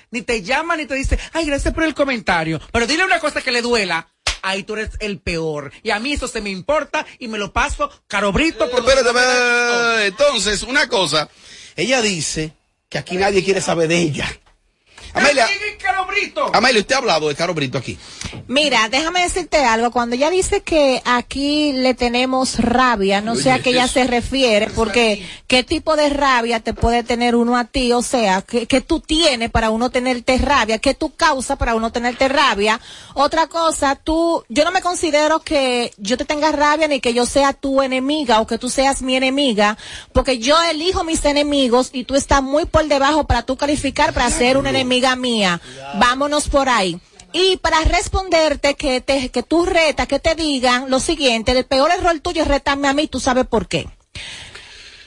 [0.09, 2.59] ni te llama ni te dice, ay, gracias por el comentario.
[2.71, 4.07] Pero dile una cosa que le duela
[4.41, 5.71] ahí tú eres el peor.
[5.83, 10.63] Y a mí eso se me importa y me lo paso carobrito por Espérate, entonces,
[10.63, 11.29] una cosa.
[11.75, 12.53] Ella dice
[12.89, 14.39] que aquí nadie quiere saber de ella.
[15.13, 15.47] Amelia,
[16.53, 17.97] Amelia, usted ha hablado de Caro Brito aquí.
[18.47, 19.91] Mira, déjame decirte algo.
[19.91, 24.67] Cuando ella dice que aquí le tenemos rabia, no sé a qué ella se refiere,
[24.75, 28.99] porque qué tipo de rabia te puede tener uno a ti, o sea, que, tú
[28.99, 32.79] tienes para uno tenerte rabia, qué tú causa para uno tenerte rabia.
[33.13, 37.25] Otra cosa, tú, yo no me considero que yo te tenga rabia ni que yo
[37.25, 39.77] sea tu enemiga o que tú seas mi enemiga,
[40.13, 44.29] porque yo elijo mis enemigos y tú estás muy por debajo para tú calificar para
[44.29, 45.61] ser un enemigo amiga mía,
[45.99, 46.99] vámonos por ahí.
[47.33, 51.91] Y para responderte que te, que tú retas, que te digan lo siguiente, el peor
[51.91, 53.87] error tuyo es retarme a mí, tú sabes por qué.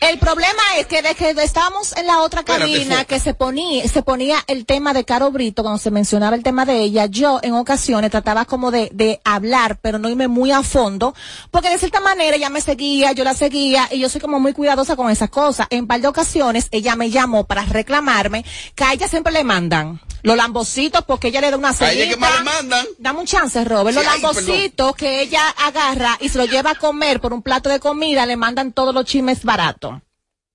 [0.03, 4.03] El problema es que desde que estábamos en la otra cabina que se ponía, se
[4.03, 7.55] ponía el tema de Caro Brito, cuando se mencionaba el tema de ella, yo en
[7.55, 11.15] ocasiones trataba como de, de hablar, pero no irme muy a fondo,
[11.53, 14.53] porque de cierta manera ella me seguía, yo la seguía, y yo soy como muy
[14.53, 15.69] cuidadosa con esas cosas.
[15.71, 20.01] En par de ocasiones ella me llamó para reclamarme que a ella siempre le mandan
[20.23, 22.87] los lambocitos porque ella le da una A ella que más le mandan.
[22.99, 23.95] Dame un chance, Robert.
[23.95, 27.69] Los Sí, lambocitos que ella agarra y se lo lleva a comer por un plato
[27.69, 29.92] de comida, le mandan todos los chismes baratos.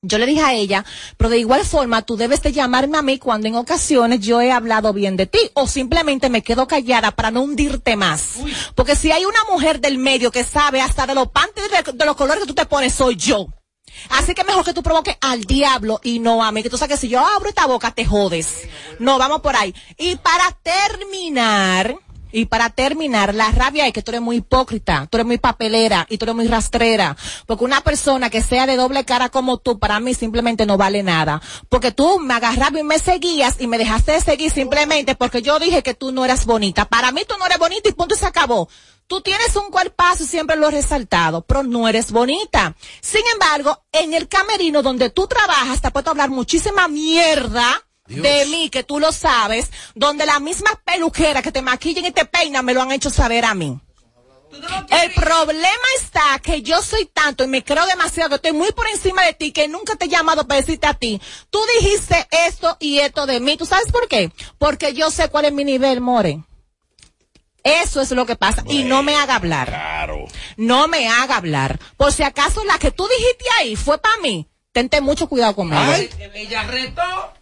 [0.07, 0.85] Yo le dije a ella,
[1.17, 4.51] pero de igual forma tú debes de llamarme a mí cuando en ocasiones yo he
[4.51, 8.35] hablado bien de ti o simplemente me quedo callada para no hundirte más.
[8.75, 12.05] Porque si hay una mujer del medio que sabe hasta de los panties de, de
[12.05, 13.47] los colores que tú te pones, soy yo.
[14.09, 16.63] Así que mejor que tú provoques al diablo y no a mí.
[16.63, 18.67] Que tú sabes que si yo abro esta boca te jodes.
[18.99, 19.73] No, vamos por ahí.
[19.97, 21.97] Y para terminar,
[22.31, 26.05] y para terminar, la rabia es que tú eres muy hipócrita, tú eres muy papelera
[26.09, 27.15] y tú eres muy rastrera.
[27.45, 31.03] Porque una persona que sea de doble cara como tú, para mí simplemente no vale
[31.03, 31.41] nada.
[31.69, 35.59] Porque tú me agarrabas y me seguías y me dejaste de seguir simplemente porque yo
[35.59, 36.85] dije que tú no eras bonita.
[36.85, 38.69] Para mí tú no eres bonita y punto y se acabó.
[39.07, 42.75] Tú tienes un cuerpazo y siempre lo he resaltado, pero no eres bonita.
[42.99, 48.69] Sin embargo, en el camerino donde tú trabajas, te puedo hablar muchísima mierda de mí,
[48.69, 52.73] que tú lo sabes, donde las mismas peluqueras que te maquillan y te peinan me
[52.73, 53.79] lo han hecho saber a mí.
[54.89, 58.87] El problema está que yo soy tanto y me creo demasiado que estoy muy por
[58.87, 61.21] encima de ti que nunca te he llamado para decirte a ti.
[61.49, 63.57] Tú dijiste esto y esto de mí.
[63.57, 64.31] ¿Tú sabes por qué?
[64.57, 66.43] Porque yo sé cuál es mi nivel, More.
[67.63, 68.63] Eso es lo que pasa.
[68.67, 69.67] y no me haga hablar.
[69.67, 70.25] Claro.
[70.55, 71.77] No me haga hablar.
[71.97, 74.47] Por si acaso la que tú dijiste ahí fue para mí.
[74.71, 75.81] Tente mucho cuidado conmigo.
[75.81, 77.33] Ay, ella retó.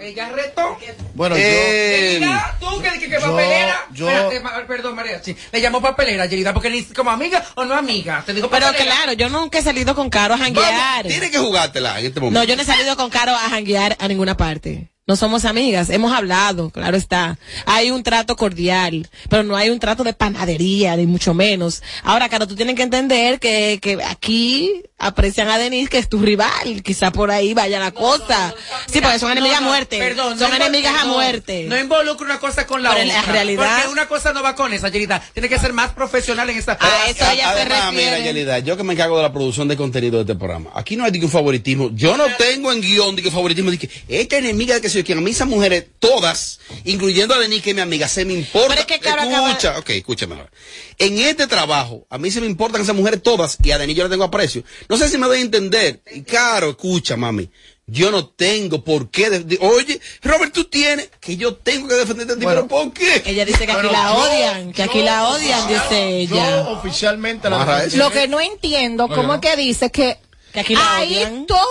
[0.00, 0.78] Ella retó.
[1.14, 3.86] Bueno, Eh, Yerida, tú que que, que yo- papelera.
[3.92, 5.22] yo- Espérate, perdón, María.
[5.22, 8.22] Sí, le llamó papelera, Yerida, porque ni como amiga o no amiga.
[8.26, 8.94] Te dijo Pero papelera.
[8.94, 10.72] claro, yo nunca he salido con Caro a janguear.
[10.72, 12.38] Vamos, tiene que jugártela en este momento.
[12.40, 14.91] No, yo no he salido con Caro a janguear a ninguna parte.
[15.04, 17.36] No somos amigas, hemos hablado, claro está.
[17.66, 21.82] Hay un trato cordial, pero no hay un trato de panadería, ni mucho menos.
[22.04, 26.20] Ahora, Caro, tú tienes que entender que, que aquí aprecian a Denise, que es tu
[26.20, 26.84] rival.
[26.84, 28.54] Quizá por ahí vaya la cosa.
[28.86, 29.98] sí, porque son enemigas no, a muerte.
[29.98, 31.64] Perdón, son enemigas a muerte.
[31.68, 33.22] No involucra una cosa con la Pero en otra.
[33.26, 35.20] la realidad- Porque una cosa no va con esa, Yerida.
[35.34, 36.78] Tiene que ser más profesional en esta.
[36.80, 38.20] A eso ella se Además, mira.
[38.20, 40.70] Yelida, yo que me encargo de la producción de contenido de este programa.
[40.76, 41.90] Aquí no hay de que un favoritismo.
[41.92, 45.04] Yo no tengo en guion de que favoritismo de que esta enemiga de que soy
[45.04, 45.18] quien.
[45.18, 48.68] A mí esas mujeres, todas, incluyendo a Denise, que es mi amiga, se me importa.
[48.68, 50.50] Pero es que, acaba- Escucha, ok, escúchame ahora.
[50.98, 54.04] En este trabajo, a mí se me importan esas mujeres todas y a Denise yo
[54.04, 54.62] le tengo aprecio.
[54.88, 56.00] No sé si me doy a entender.
[56.14, 57.50] Y Caro, escucha, mami.
[57.86, 59.28] Yo no tengo por qué.
[59.28, 62.66] de- de- oye, Robert, tú tienes que yo tengo que defenderte a ti, Bueno.
[62.68, 63.22] pero ¿por qué?
[63.26, 66.50] Ella dice que aquí la yo- odian, que aquí yo- la odian, dice ella.
[66.62, 67.86] Yo oficialmente la.
[67.94, 70.16] Lo que no entiendo, ¿cómo es que dice que
[70.52, 71.46] Que aquí la ahí odian.
[71.46, 71.62] todo,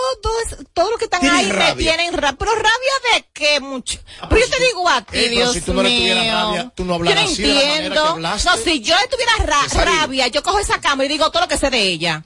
[0.46, 1.74] es- todo lo que están Tienen ahí me rabia.
[1.96, 2.36] tienen rabia.
[2.38, 4.00] Pero rabia de qué mucho.
[4.20, 5.82] Ah, pero yo pues te si- digo a ti, Eh, pero Dios si tú no
[5.82, 5.98] le mío.
[6.00, 8.04] tuvieras rabia, tú no yo hablaras no así de la manera que entiendo.
[8.08, 8.48] hablaste.
[8.50, 11.48] No, si yo le tuviera ra- rabia, yo cojo esa cama y digo todo lo
[11.48, 12.24] que sé de ella.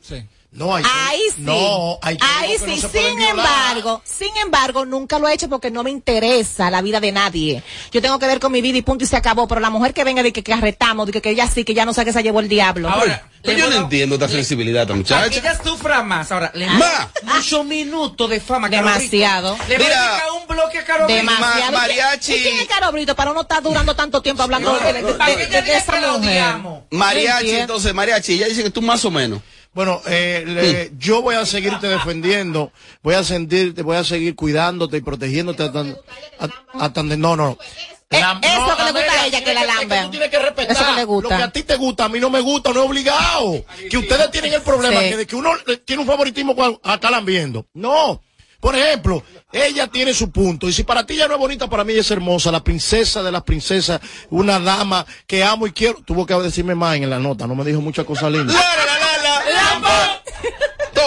[0.57, 1.43] No, hay Ahí sí.
[1.43, 2.81] No, hay Ahí sí.
[2.83, 6.99] no sin embargo, sin embargo, nunca lo he hecho porque no me interesa la vida
[6.99, 7.63] de nadie.
[7.93, 9.47] Yo tengo que ver con mi vida y punto y se acabó.
[9.47, 11.75] Pero la mujer que venga de que, que arretamos, de que, que ella sí, que
[11.75, 12.89] ya no sabe que se llevó el diablo.
[12.89, 15.39] Ahora, Pero le yo no entiendo esta sensibilidad Para que muchacha.
[15.41, 16.33] ella sufra más.
[16.33, 17.11] Ahora, le Ma.
[17.23, 18.71] mucho minuto de fama.
[18.71, 19.59] Caro Demasiado.
[19.69, 20.23] Le Mira.
[20.41, 21.21] un bloque a Caro Brito.
[21.21, 21.73] Demasiado.
[21.73, 22.35] Ma- mariachi.
[22.35, 25.47] ¿Y quién es Caro Brito para uno estar durando tanto tiempo hablando de, de- de-
[25.49, 26.09] de- de esa mujer?
[26.11, 26.83] odiamos.
[26.91, 29.41] Mariachi, entonces, Mariachi, ella dice que tú más o menos.
[29.77, 34.97] Bueno, eh, le- yo voy a seguirte defendiendo, voy a sentirte, voy a seguir cuidándote
[34.97, 37.59] y protegiéndote hasta, donde- no, no.
[38.09, 40.05] Eh, La- eso no, que le gusta a ella, que la es lamben.
[40.05, 41.29] tú tienes que respetar Eso que le gusta.
[41.31, 43.65] lo que a ti te gusta, a mí no me gusta, no es obligado.
[43.91, 45.11] Que ustedes tienen el problema Sí.
[45.11, 47.67] que de que uno eh, tiene un favoritismo cuando acá la viendo.
[47.75, 48.23] No.
[48.61, 50.67] Por ejemplo, ella tiene su punto.
[50.69, 52.51] Y si para ti ella no es bonita, para mí ella es hermosa.
[52.51, 55.99] La princesa de las princesas, una dama que amo y quiero.
[56.05, 58.55] Tuvo que decirme más en la nota, no me dijo muchas cosas lindas.
[58.55, 58.99] La, la, la,
[59.45, 60.23] la, la.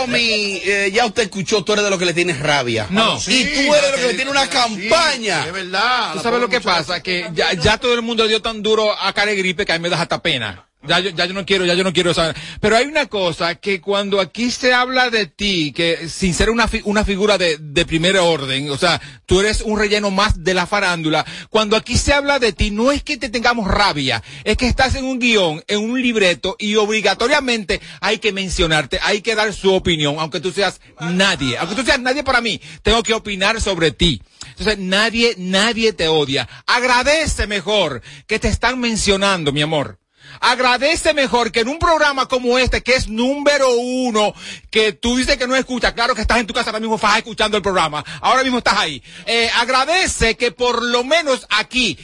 [0.01, 2.87] Tommy, eh, ya usted escuchó, tú eres de lo que le tienes rabia.
[2.89, 3.17] No.
[3.17, 5.45] Y Sí, tú eres de lo que sí, le tiene una sí, campaña.
[5.45, 6.11] Es verdad.
[6.11, 8.91] Tú la sabes lo que pasa, que ya, ya todo el mundo dio tan duro
[8.99, 10.68] a cara de gripe que a mí me da hasta pena.
[10.87, 12.37] Ya yo, ya yo no quiero, ya yo no quiero saber.
[12.61, 16.69] Pero hay una cosa que cuando aquí se habla de ti, que sin ser una,
[16.85, 20.65] una figura de, de primer orden, o sea, tú eres un relleno más de la
[20.67, 24.67] farándula, cuando aquí se habla de ti, no es que te tengamos rabia, es que
[24.67, 29.53] estás en un guion, en un libreto, y obligatoriamente hay que mencionarte, hay que dar
[29.53, 33.59] su opinión, aunque tú seas nadie, aunque tú seas nadie para mí, tengo que opinar
[33.59, 34.21] sobre ti.
[34.51, 36.47] Entonces, nadie, nadie te odia.
[36.65, 39.99] Agradece mejor que te están mencionando, mi amor
[40.39, 44.33] agradece mejor que en un programa como este, que es número uno,
[44.69, 47.17] que tú dices que no escuchas, claro que estás en tu casa ahora mismo, estás
[47.17, 49.01] escuchando el programa, ahora mismo estás ahí.
[49.25, 51.97] Eh, agradece que por lo menos aquí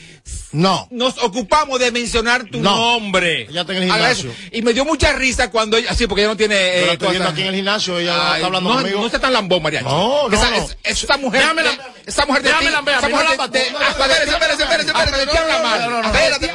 [0.52, 0.88] no.
[0.90, 3.46] Nos ocupamos de mencionar tu nombre.
[3.50, 4.32] Ya está en el gimnasio.
[4.52, 6.54] Y me dio mucha risa cuando ella, así porque ella no tiene.
[6.54, 9.00] Pero eh, estoy viendo aquí en el gimnasio, ella está hablando no, conmigo.
[9.00, 9.82] No está tan lambón, María.
[9.82, 10.66] No, no, esa, no.
[10.82, 11.40] esa mujer.
[11.42, 16.52] Déjame la, esa mujer de déjame la vea, esa mujer de, Espérate, espérate, espérate, espérate.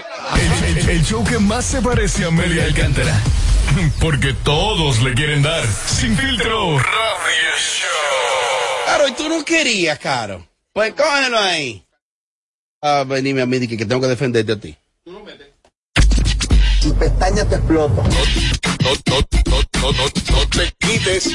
[0.86, 3.22] No, el show que más se parece a Amelia Alcántara.
[4.00, 5.64] Porque todos le quieren dar.
[5.86, 6.78] Sin filtro.
[6.78, 7.88] Radio Show.
[8.86, 10.48] Claro, y tú no querías, Caro.
[10.74, 11.86] Pues cógelo ahí.
[12.84, 14.76] Ah, venime a mí que, que tengo que defenderte a ti.
[15.06, 15.50] Tú no metes.
[16.84, 18.02] Y pestaña te exploto.
[18.02, 21.30] No, no, no, no, no, no te quites.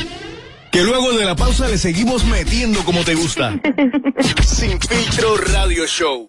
[0.72, 3.61] Que luego de la pausa le seguimos metiendo como te gusta.
[4.44, 6.28] Sin filtro radio show.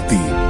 [0.09, 0.40] ti.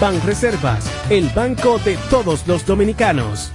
[0.00, 3.52] Banreservas, el banco de todos los dominicanos.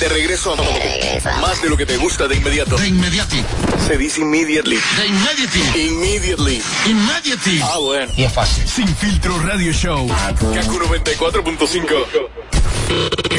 [0.00, 2.76] De regreso a más de lo que te gusta de inmediato.
[2.76, 3.44] De inmediati.
[3.84, 4.78] Se dice immediately.
[4.96, 5.88] De immediately.
[5.88, 6.62] Immediately.
[6.86, 7.60] Immediately.
[7.64, 8.12] Ah, bueno.
[8.16, 8.68] Y es fácil.
[8.68, 10.06] Sin filtro radio show.
[10.06, 12.28] Kaku 94.5.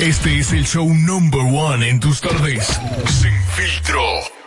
[0.01, 2.67] Este es el show number one en tus tardes.
[3.07, 4.38] Sin filtro.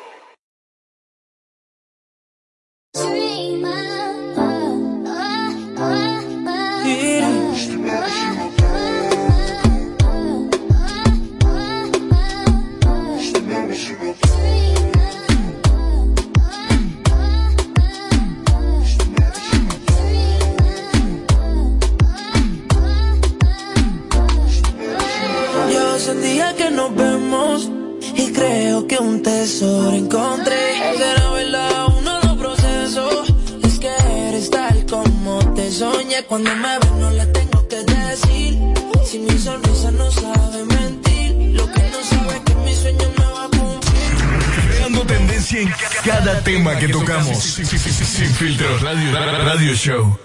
[28.93, 30.95] Que un tesoro encontré.
[30.99, 33.29] Será verdad uno de los procesos.
[33.65, 33.89] Es que
[34.29, 36.23] eres tal como te soñé.
[36.25, 38.59] Cuando me ves no le tengo que decir.
[39.07, 41.33] Si mi sonrisa no sabe mentir.
[41.57, 44.75] Lo que no sabe es que mi sueño me va a cumplir.
[44.77, 45.75] Creando tendencia en
[46.05, 47.39] cada tema que tocamos.
[47.39, 50.19] Sin, sin- sin- sin filtro radio, radio show.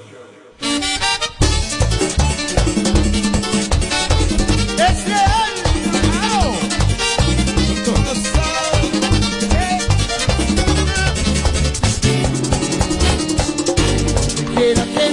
[4.77, 5.26] Que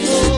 [0.02, 0.33] no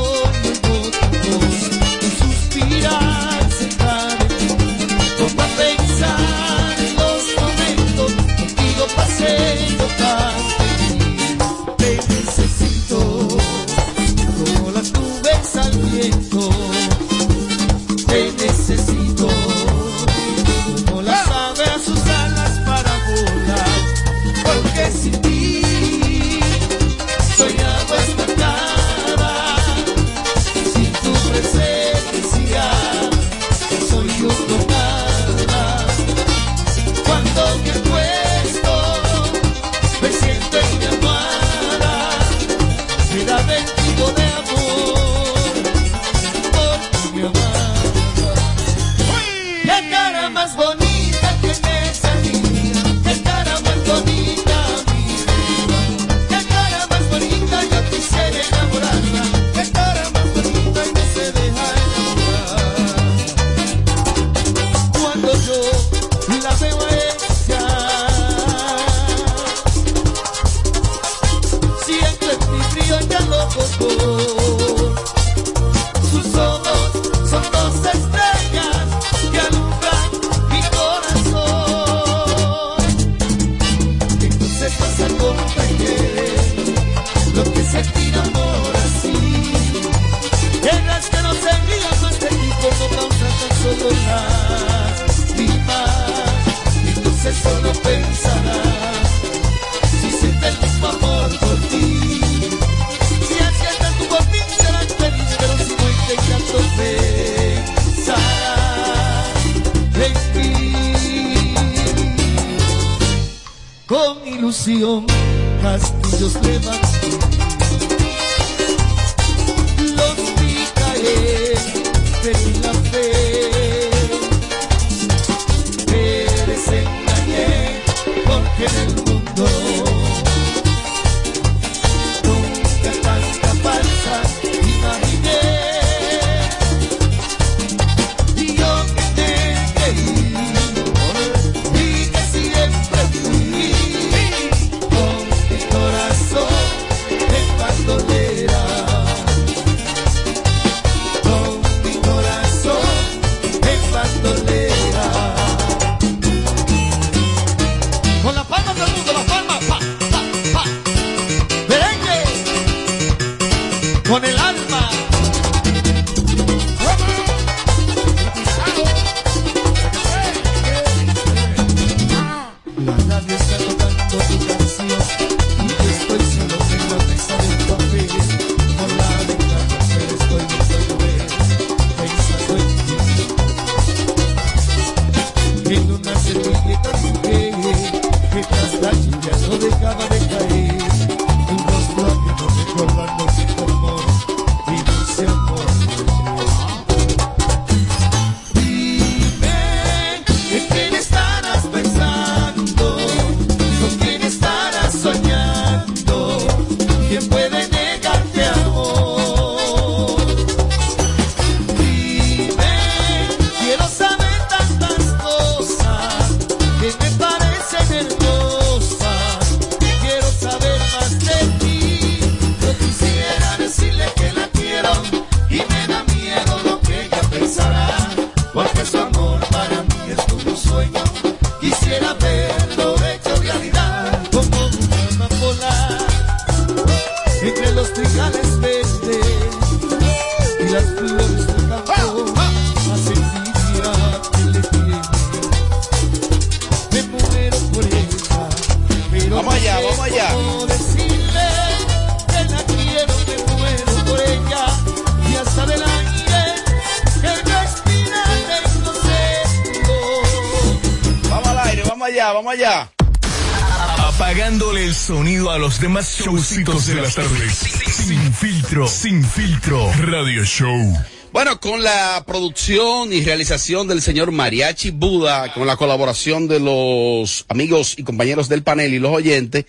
[264.36, 267.54] Apagándole el sonido a los demás showcitos de las tardes.
[267.54, 269.90] Sin filtro, sin filtro.
[269.94, 270.94] Radio Show.
[271.32, 277.46] Bueno, con la producción y realización del señor Mariachi Buda, con la colaboración de los
[277.48, 279.64] amigos y compañeros del panel y los oyentes,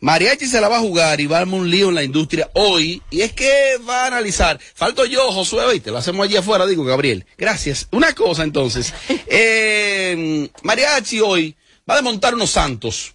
[0.00, 2.50] Mariachi se la va a jugar y va a armar un lío en la industria
[2.52, 3.00] hoy.
[3.10, 4.60] Y es que va a analizar.
[4.74, 7.24] Falto yo, Josué, oíste, lo hacemos allí afuera, digo, Gabriel.
[7.38, 7.88] Gracias.
[7.92, 8.92] Una cosa entonces.
[9.30, 11.56] Eh, Mariachi hoy
[11.88, 13.14] va a desmontar unos santos.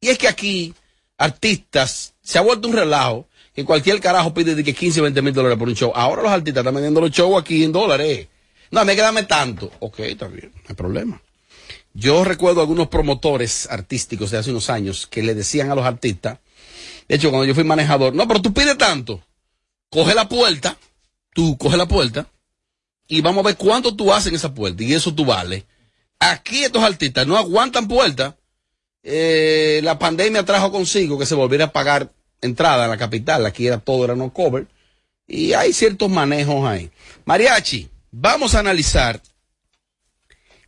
[0.00, 0.74] Y es que aquí,
[1.16, 3.28] artistas, se ha vuelto un relajo.
[3.54, 5.90] Que cualquier carajo pide de que 15, 20 mil dólares por un show.
[5.94, 8.28] Ahora los artistas están vendiendo los shows aquí en dólares.
[8.70, 9.72] No, me quedame tanto.
[9.80, 11.22] Ok, está bien, no hay problema.
[11.94, 16.38] Yo recuerdo algunos promotores artísticos de hace unos años que le decían a los artistas,
[17.08, 19.22] de hecho, cuando yo fui manejador, no, pero tú pides tanto,
[19.88, 20.76] coge la puerta,
[21.32, 22.28] tú coge la puerta,
[23.08, 25.64] y vamos a ver cuánto tú haces en esa puerta, y eso tú vale.
[26.18, 28.36] Aquí estos artistas no aguantan puerta.
[29.08, 33.68] Eh, la pandemia trajo consigo que se volviera a pagar entrada en la capital, aquí
[33.68, 34.66] era todo, era no cover,
[35.28, 36.90] y hay ciertos manejos ahí.
[37.24, 39.22] Mariachi, vamos a analizar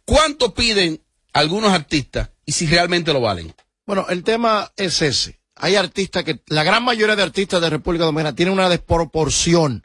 [0.05, 1.01] cuánto piden
[1.33, 3.53] algunos artistas y si realmente lo valen.
[3.85, 5.41] Bueno, el tema es ese.
[5.57, 9.85] Hay artistas que, la gran mayoría de artistas de República Dominicana tienen una desproporción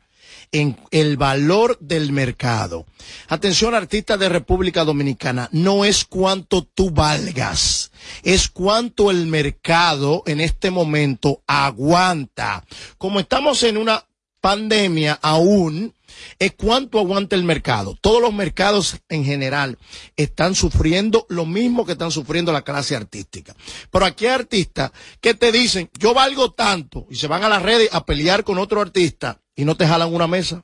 [0.53, 2.85] en el valor del mercado.
[3.27, 7.91] Atención, artistas de República Dominicana, no es cuánto tú valgas,
[8.23, 12.63] es cuánto el mercado en este momento aguanta.
[12.97, 14.05] Como estamos en una
[14.39, 15.93] pandemia aún,
[16.39, 17.97] es cuánto aguanta el mercado.
[18.01, 19.77] Todos los mercados en general
[20.15, 23.55] están sufriendo lo mismo que están sufriendo la clase artística.
[23.91, 24.91] Pero aquí hay artistas
[25.21, 28.57] que te dicen, yo valgo tanto, y se van a las redes a pelear con
[28.57, 30.63] otro artista y no te jalan una mesa.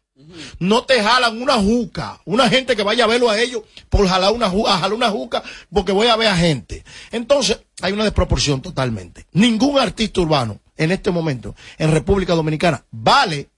[0.60, 4.34] No te jalan una juca, una gente que vaya a verlo a ellos por jalar
[4.34, 5.42] una, ju- jalar una juca
[5.72, 6.84] porque voy a ver a gente.
[7.12, 9.26] Entonces, hay una desproporción totalmente.
[9.32, 13.50] Ningún artista urbano en este momento en República Dominicana vale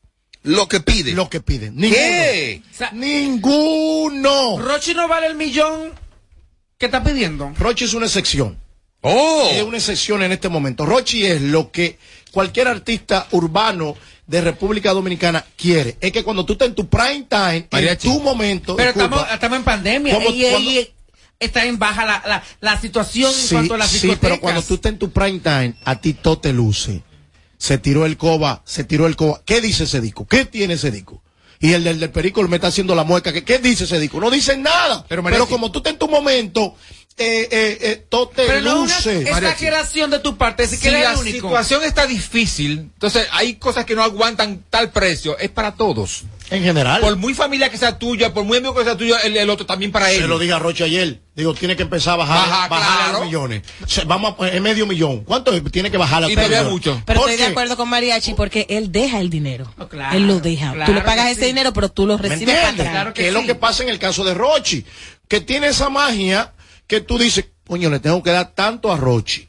[0.44, 1.12] lo que pide.
[1.14, 1.72] Lo que pide.
[1.72, 1.94] Ninguno.
[1.96, 2.62] ¿Qué?
[2.94, 4.58] Ninguno.
[4.60, 5.92] Rochi no vale el millón
[6.78, 7.54] que está pidiendo.
[7.58, 8.58] Rochi es una excepción.
[9.02, 9.48] Oh.
[9.52, 10.86] Es una excepción en este momento.
[10.86, 11.98] Rochi es lo que
[12.32, 13.96] cualquier artista urbano
[14.28, 15.98] de República Dominicana quiere.
[16.00, 18.76] Es que cuando tú estás en tu prime time, en tu momento.
[18.76, 20.89] Pero disculpa, estamos, estamos en pandemia ¿Cómo- y, cuándo- y
[21.39, 24.76] está en baja la, la, la situación en cuanto a las sí, pero cuando tú
[24.76, 27.02] estás en tu prime time, a ti todo te luce.
[27.62, 29.43] Se tiró el coba, se tiró el coba.
[29.45, 30.26] ¿Qué dice ese disco?
[30.28, 31.22] ¿Qué tiene ese disco?
[31.59, 33.32] Y el del, del perico me está haciendo la mueca.
[33.32, 34.20] ¿Qué, qué dice ese disco?
[34.20, 35.05] No dice nada.
[35.07, 36.76] Pero, Mariachi- como tú estás en tu momento,
[37.20, 39.18] eh, eh, eh, todo te Pero no es luce.
[39.20, 41.49] una exageración de tu parte, es que si la único.
[41.49, 46.24] situación está difícil, entonces hay cosas que no aguantan tal precio, es para todos.
[46.52, 46.99] En general.
[47.02, 49.66] Por muy familia que sea tuya, por muy amigo que sea tuyo, el, el otro
[49.66, 50.28] también para Se él.
[50.28, 51.22] lo dije a Roche ayer.
[51.36, 53.62] Digo, tiene que empezar a bajar, Baja, bajar a los millones.
[53.88, 55.24] Se- vamos a poner en medio millón.
[55.24, 55.64] ¿Cuánto es?
[55.72, 57.02] tiene que bajar a Y todavía mucho.
[57.06, 59.74] Pero ¿Por estoy de acuerdo con Mariachi porque él deja el dinero.
[59.89, 60.74] claro, él lo deja.
[60.74, 61.45] claro Tú le pagas ese sí.
[61.47, 63.14] dinero, pero tú lo ¿Me recibes para atrás.
[63.14, 64.86] que es lo que pasa en el caso de Rochi.
[65.30, 66.52] Que tiene esa magia
[66.86, 69.47] que tú dices, coño, le tengo que dar tanto a Rochi.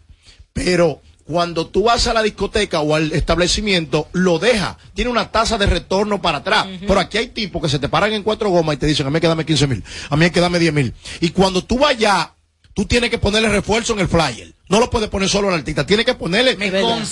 [0.53, 4.79] Pero cuando tú vas a la discoteca o al establecimiento, lo deja.
[4.95, 6.67] Tiene una tasa de retorno para atrás.
[6.81, 9.11] Pero aquí hay tipos que se te paran en cuatro gomas y te dicen, a
[9.11, 10.95] mí hay que darme 15 mil, a mí hay que darme 10 mil.
[11.21, 12.29] Y cuando tú vayas,
[12.75, 14.55] tú tienes que ponerle refuerzo en el flyer.
[14.69, 16.57] No lo puedes poner solo al artista, tienes que ponerle,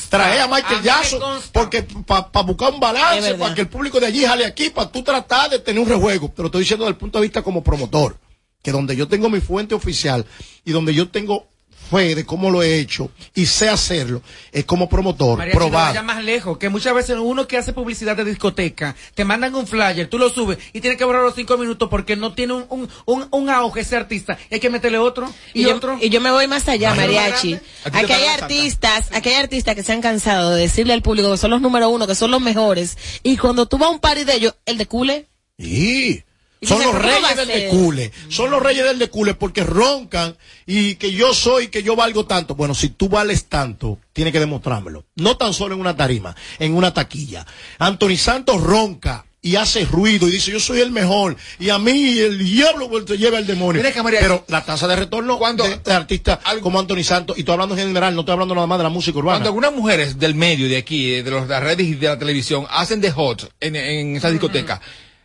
[0.08, 1.20] traer a Michael Jackson,
[1.52, 5.02] porque para buscar un balance, para que el público de allí jale aquí, para tú
[5.02, 6.32] tratar de tener un rejuego.
[6.34, 8.16] Pero estoy diciendo desde el punto de vista como promotor,
[8.62, 10.24] que donde yo tengo mi fuente oficial
[10.64, 11.49] y donde yo tengo
[11.91, 14.22] fe de cómo lo he hecho y sé hacerlo,
[14.53, 15.88] es como promotor, no probar.
[15.88, 19.66] vaya más lejos, que muchas veces uno que hace publicidad de discoteca, te mandan un
[19.66, 22.66] flyer, tú lo subes y tienes que borrar los cinco minutos porque no tiene un,
[22.68, 24.38] un, un, un auge ese artista.
[24.51, 25.99] Y hay que meterle otro y, Y yo, otro.
[26.01, 27.59] y yo me voy más allá, Mariachi.
[27.84, 31.38] Aquí hay artistas, aquí hay artistas que se han cansado de decirle al público que
[31.38, 32.97] son los número uno, que son los mejores.
[33.22, 35.26] Y cuando tú vas a un party de ellos, el de cule,
[35.59, 36.22] Sí.
[36.22, 36.30] Y
[36.62, 38.12] Son los ¿pero cómo va reyes del decule.
[38.28, 40.36] Son los reyes del decule porque roncan
[40.66, 42.54] y que yo soy, que yo valgo tanto.
[42.54, 45.04] Bueno, si tú vales tanto, tienes que demostrármelo.
[45.16, 47.46] No tan solo en una tarima, en una taquilla.
[47.78, 52.18] Anthony Santos ronca y hace ruido y dice yo soy el mejor y a mí
[52.18, 53.80] el diablo te lleva el demonio.
[53.80, 57.38] Mira que María- Pero la tasa de retorno Cuando- de, de artistas como Anthony Santos,
[57.38, 59.36] y estoy hablando en general, no estoy hablando nada más de la música urbana.
[59.38, 62.06] Cuando algunas mujeres del medio de aquí, eh, de los de las redes y de
[62.08, 64.78] la televisión, hacen de hot en, en esa discoteca,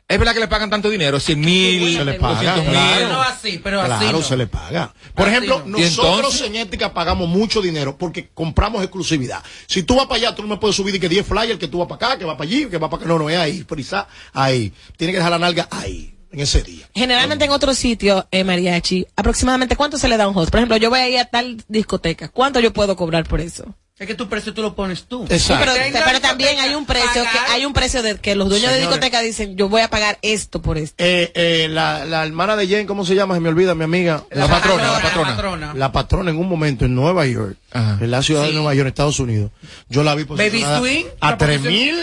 [0.07, 1.19] ¿es verdad que le pagan tanto dinero?
[1.19, 2.71] 100 mil, Se le paga, 200 mil.
[2.73, 3.07] claro.
[3.09, 4.23] No así, pero así Claro, no.
[4.23, 4.93] se le paga.
[5.13, 5.77] Por Así ejemplo, no.
[5.77, 9.43] ¿Y nosotros en ética pagamos mucho dinero porque compramos exclusividad.
[9.67, 11.67] Si tú vas para allá, tú no me puedes subir de que 10 flyers, que
[11.67, 13.07] tú vas para acá, que vas para allí, que vas para acá.
[13.11, 14.71] No, no, es ahí, prisa, ahí.
[14.97, 16.87] Tiene que dejar la nalga ahí, en ese día.
[16.93, 20.51] generalmente en otros sitios, eh, Mariachi, aproximadamente cuánto se le da a un host.
[20.51, 23.75] Por ejemplo, yo voy a ir a tal discoteca, ¿cuánto yo puedo cobrar por eso?
[23.97, 25.25] Es que tu precio tú lo pones tú.
[25.29, 25.71] Exacto.
[25.73, 29.21] Pero, también hay un precio que hay un precio de que los dueños de discoteca
[29.21, 30.95] dicen, yo voy a pagar esto por esto.
[30.97, 33.35] Eh, eh, la, la hermana de Jane, ¿cómo se llama?
[33.35, 34.25] Se me olvida, mi amiga.
[34.31, 35.73] La patrona, la patrona.
[35.73, 37.97] La patrona en un momento en Nueva York, Ajá.
[38.01, 38.51] en la ciudad de.
[38.51, 39.51] Nueva York, Estados Unidos.
[39.87, 41.95] Yo la vi Baby posicionada Swing, a tres mil,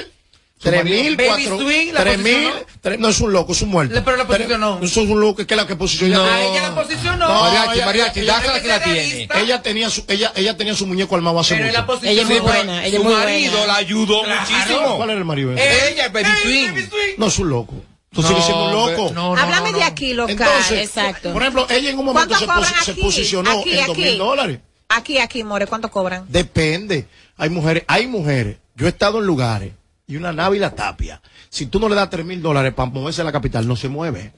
[0.63, 1.59] tres mil, cuatro,
[1.95, 2.51] tres mil,
[2.99, 3.95] no es un loco, es un muerto.
[3.95, 4.79] Le- pero la Tres- posicionó.
[4.83, 6.25] Eso es un loco, que es la que posicionó.
[6.25, 6.33] No.
[6.33, 7.29] A ella la posicionó.
[7.29, 9.29] No, Mariachi, ella- mariachi, ella- ella- que la tiene.
[9.35, 11.79] ella- tenía su, ella, ella tenía su muñeco armado hace Pero mucho.
[11.79, 13.67] la posición Ella es muy Sí, pero buena, ella es su muy marido buena.
[13.67, 14.41] la ayudó Claro.
[14.41, 14.97] muchísimo.
[14.97, 15.53] ¿Cuál era el marido?
[15.53, 16.11] Ella, eh,
[16.43, 16.67] Swing.
[16.69, 17.15] Baby Swing.
[17.19, 17.75] No es un loco.
[18.15, 19.11] Tú sigues siendo un loco.
[19.15, 19.87] No, no, Háblame no, de no.
[19.91, 20.33] aquí, local.
[20.39, 21.33] Entonces, exacto.
[21.33, 24.19] por ejemplo, ella en un momento ¿Cuánto se, posi- se posicionó Aquí, en dos mil
[24.19, 24.59] dólares.
[24.91, 26.27] Aquí, aquí, More, ¿cuánto cobran?
[26.29, 27.07] Depende.
[27.39, 28.59] Hay mujeres, hay mujeres.
[28.77, 29.73] Yo he estado en lugares
[30.13, 31.23] y una nave y la tapia.
[31.49, 33.89] Si tú no le das tres mil dólares para moverse a la capital, no se
[33.89, 34.33] mueve.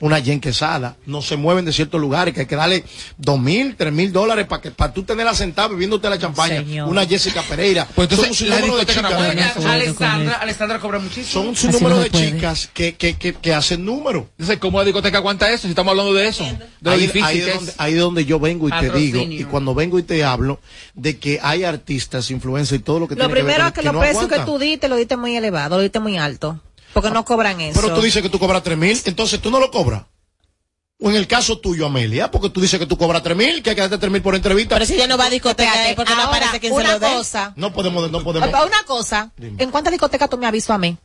[0.00, 2.84] Una Jen Quesada, no se mueven de ciertos lugares, que hay que darle
[3.18, 6.56] dos mil, tres mil dólares para que para tú tenerla sentada bebiéndote la champaña.
[6.56, 6.88] Señor.
[6.88, 7.86] Una Jessica Pereira.
[7.94, 9.56] Pues entonces, Son un sinnúmero de chicas.
[9.56, 11.26] Eso, Alessandra, Alessandra cobra muchísimo.
[11.26, 12.32] Son un Así sinnúmero no de puede.
[12.32, 14.24] chicas que, que, que, que hacen números.
[14.38, 15.64] Entonces, ¿cómo la discoteca aguanta eso?
[15.64, 16.44] Si estamos hablando de eso.
[16.44, 17.54] De lo ahí, difícil ahí que es es.
[17.56, 20.60] donde, ahí donde yo vengo y te digo, y cuando vengo y te hablo,
[20.94, 23.74] de que hay artistas, influencers y todo lo que Lo tiene que ver primero es
[23.74, 26.58] que, los no precios que tú diste, lo diste muy elevado, lo diste muy alto.
[26.92, 27.80] Porque no cobran eso.
[27.80, 30.04] Pero tú dices que tú cobras tres mil, entonces tú no lo cobras.
[31.02, 33.70] O en el caso tuyo, Amelia, porque tú dices que tú cobras tres mil, que
[33.70, 34.74] hay que darte tres mil por entrevista.
[34.74, 36.98] Pero si ella no va a discoteca, es porque no ahora, aparece quien se lo
[36.98, 37.06] dé.
[37.06, 37.52] cosa.
[37.56, 38.48] No podemos, no podemos.
[38.48, 40.98] Una cosa, ¿en cuántas discotecas tú me avisas a mí?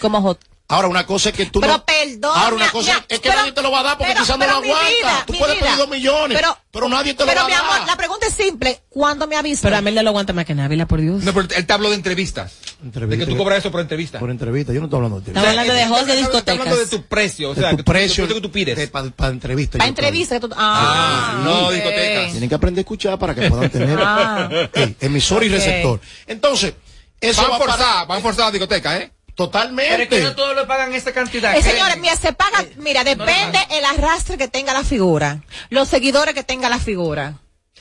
[0.00, 0.40] Como hot.
[0.66, 1.84] Ahora, una cosa es que tú Pero no.
[1.84, 2.32] perdón.
[2.34, 4.12] Ahora, una mi- cosa mi- es que pero- nadie te lo va a dar porque
[4.14, 4.90] pero- quizás no pero lo mi aguanta.
[4.96, 5.66] vida, tú mi puedes vida.
[5.66, 7.64] pedir dos millones, pero, Pero- nadie te lo Pero va a mi dar.
[7.64, 8.80] amor, la pregunta es simple.
[8.88, 9.60] ¿Cuándo me avisas?
[9.62, 11.22] Pero Amelia lo aguanta más que Návila, por Dios.
[11.22, 12.54] No, pero él te habló de entrevistas.
[12.82, 14.18] De que tú cobras eso por entrevista.
[14.18, 15.30] Por entrevista, yo no estoy hablando de ti.
[15.30, 16.58] Estamos hablando de host de discotecas.
[16.60, 18.90] hablando de tu precio, o sea, de que tu tú- precio el que tú pides.
[18.90, 19.78] para entrevista.
[19.78, 20.06] Para yo creo.
[20.08, 20.34] entrevista.
[20.40, 22.30] que tú- Ah, no discotecas.
[22.32, 24.48] Tienen que aprender a escuchar para que puedan tener Ah.
[25.00, 26.00] Emisor y receptor.
[26.26, 26.72] Entonces,
[27.20, 29.12] eso Van va a forzar, van a forzar la discoteca, ¿eh?
[29.34, 29.90] Totalmente.
[29.92, 31.56] Pero es que no todos le pagan esa cantidad.
[31.56, 35.40] Eh, señores, mira, se paga, mira, no le depende el arrastre que tenga la figura,
[35.70, 37.34] los seguidores que tenga la figura.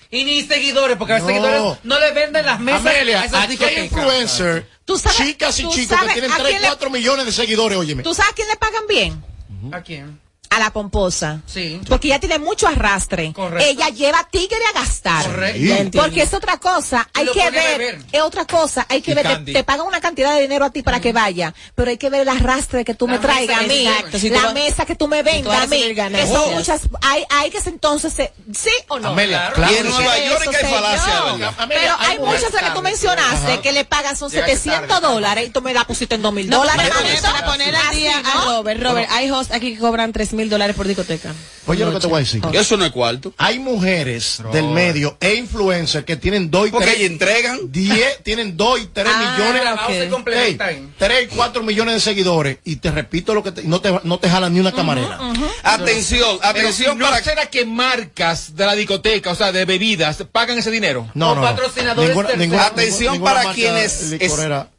[0.09, 1.33] Y ni seguidores, porque a los No.
[1.33, 3.83] seguidores no le venden las mesas Amelia, a esas aquí hay discotecas.
[3.85, 7.25] influencers, Tú sabes- chicas y tú chicos que tienen a 3, quién le- 4 millones
[7.25, 8.03] de seguidores, óyeme.
[8.03, 9.23] ¿Tú sabes a quién le pagan bien?
[9.71, 10.19] ¿A quién?
[10.55, 11.41] A la pomposa.
[11.45, 11.79] Sí.
[11.87, 13.33] Porque ella tiene mucho arrastre.
[13.33, 13.65] Correcto.
[13.69, 15.25] Ella lleva tigre a gastar.
[15.25, 15.99] Correcto.
[15.99, 19.53] Porque es otra cosa, hay que ver, es otra cosa, hay que Y ver, te,
[19.53, 22.21] te pagan una cantidad de dinero a ti para que vaya, pero hay que ver
[22.21, 24.95] el arrastre que tú La me traigas a mí, exacto, si la vas- mesa que
[24.95, 28.99] tú me vendas a mí, que son muchas, hay, hay que entonces, se- ¿sí o
[28.99, 29.09] no?
[29.09, 29.55] Amelia, Claro.
[29.55, 29.73] claro.
[29.73, 29.89] Y en.
[29.89, 34.55] Nueva York hay falacia, Pero hay muchas que tú mencionaste que le pagan son Llegaste
[34.57, 35.07] 700 tarde.
[35.13, 36.89] dólares y tú me la pusiste en 2000 No, dólares.
[37.21, 37.83] para, poner, al
[38.25, 41.33] a Robert, Robert, hay hosts aquí que cobran 3 mil dólares por discoteca.
[41.65, 42.41] Oye, lo que te voy a decir.
[42.51, 43.33] Eso no es cuarto.
[43.37, 47.59] Hay mujeres del medio e influencers que tienen 2 y Porque 3 ellos entregan.
[47.71, 49.63] 10, tienen 2 y 3 Ah, millones.
[49.63, 50.89] La mouse se complementa ahí.
[50.97, 52.57] 3 y 4 millones de seguidores.
[52.65, 55.19] Y te repito lo que te- no, te, no te jalan ni una camarera.
[55.63, 60.23] Atención, Pero atención ¿no para será que marcas de la discoteca, o sea, de bebidas,
[60.31, 61.09] pagan ese dinero?
[61.13, 61.35] No, no.
[61.35, 61.47] no.
[61.47, 64.31] patrocinadores Ninguna- ninguna- Atención ninguna para quienes es-.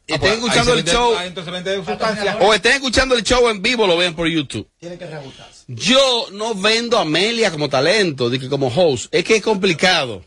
[0.06, 3.96] Estén Ahí escuchando el vende- show ah, o estén escuchando el show en vivo, lo
[3.96, 4.68] vean por YouTube.
[4.78, 5.64] Tienen que reajustarse.
[5.68, 9.06] Yo no vendo a Amelia como talento, de que como host.
[9.14, 10.24] Es que es complicado.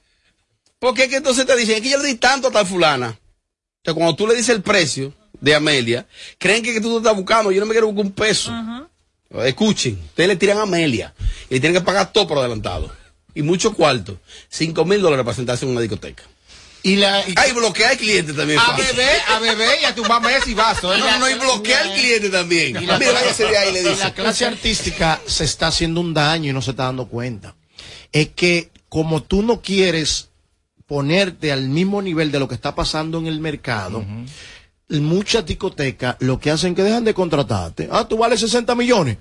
[0.80, 3.20] Porque es que entonces te dicen, es que yo le di tanto a tal fulana.
[3.78, 6.08] Entonces cuando tú le dices el precio de Amelia,
[6.38, 7.52] creen que, que tú te estás buscando.
[7.52, 8.52] Yo no me quiero buscar un peso.
[9.44, 11.14] Escuchen, ustedes le tiran a Amelia
[11.50, 12.92] y le tienen que pagar todo por adelantado.
[13.34, 14.18] Y mucho cuarto.
[14.50, 16.24] Cinco mil dólares para sentarse en una discoteca.
[16.84, 18.60] Y la, y- Hay bloquear clientes también.
[18.60, 20.96] A beber, a beber y a tumbar mesas y vasos.
[20.96, 21.00] ¿eh?
[21.00, 22.82] No, no, no, y bloquear cliente también.
[22.82, 23.98] y la- Mira, váyase de ahí, le y dice.
[24.04, 27.56] la clase artística se está haciendo un daño y no se está dando cuenta.
[28.12, 30.30] Es que como tú no quieres
[30.86, 34.06] ponerte al mismo nivel de lo que está pasando en el mercado,
[34.90, 37.90] muchas discotecas lo que hacen es que dejan de contratarte.
[37.92, 39.18] Ah, tú vales 60 millones.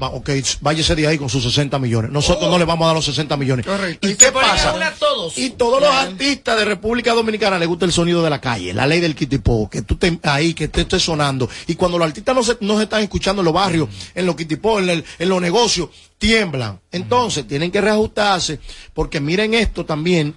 [0.00, 0.30] Va, ok,
[0.62, 2.10] váyase de ahí con sus 60 millones.
[2.10, 3.66] Nosotros no le vamos a dar los 60 millones.
[3.66, 4.08] Correcto.
[4.08, 4.72] ¿Y Y qué pasa?
[4.98, 5.36] todos.
[5.36, 8.86] Y todos los artistas de República Dominicana les gusta el sonido de la calle, la
[8.86, 11.46] ley del kitipo, que tú estés ahí, que te estés sonando.
[11.66, 14.34] Y cuando los artistas no se, no se están escuchando en los barrios, en los
[14.34, 16.80] kitipó, en, el- en los negocios, tiemblan.
[16.90, 18.60] Entonces, tienen que reajustarse,
[18.94, 20.36] porque miren esto también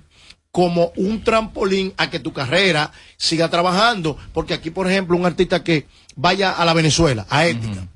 [0.51, 4.17] como un trampolín a que tu carrera siga trabajando.
[4.33, 5.85] Porque aquí, por ejemplo, un artista que
[6.17, 7.87] vaya a la Venezuela, a Ética.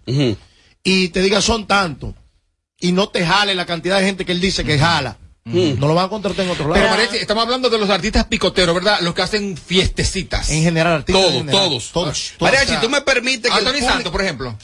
[0.84, 2.14] Y te diga son tantos,
[2.80, 5.96] y no te jale la cantidad de gente que él dice que jala, no lo
[5.96, 6.76] van a contratar en otro lado.
[6.76, 9.00] Pero Mariachi, estamos hablando de los artistas picoteros, ¿verdad?
[9.02, 10.50] Los que hacen fiestecitas.
[10.52, 11.22] En general, artistas.
[11.22, 11.68] Todos, en general.
[11.70, 11.92] todos.
[11.92, 12.34] Todos.
[12.40, 13.58] Mariachi, O sea, tú me permites que.
[13.58, 14.56] Anthony público- Santos, por ejemplo.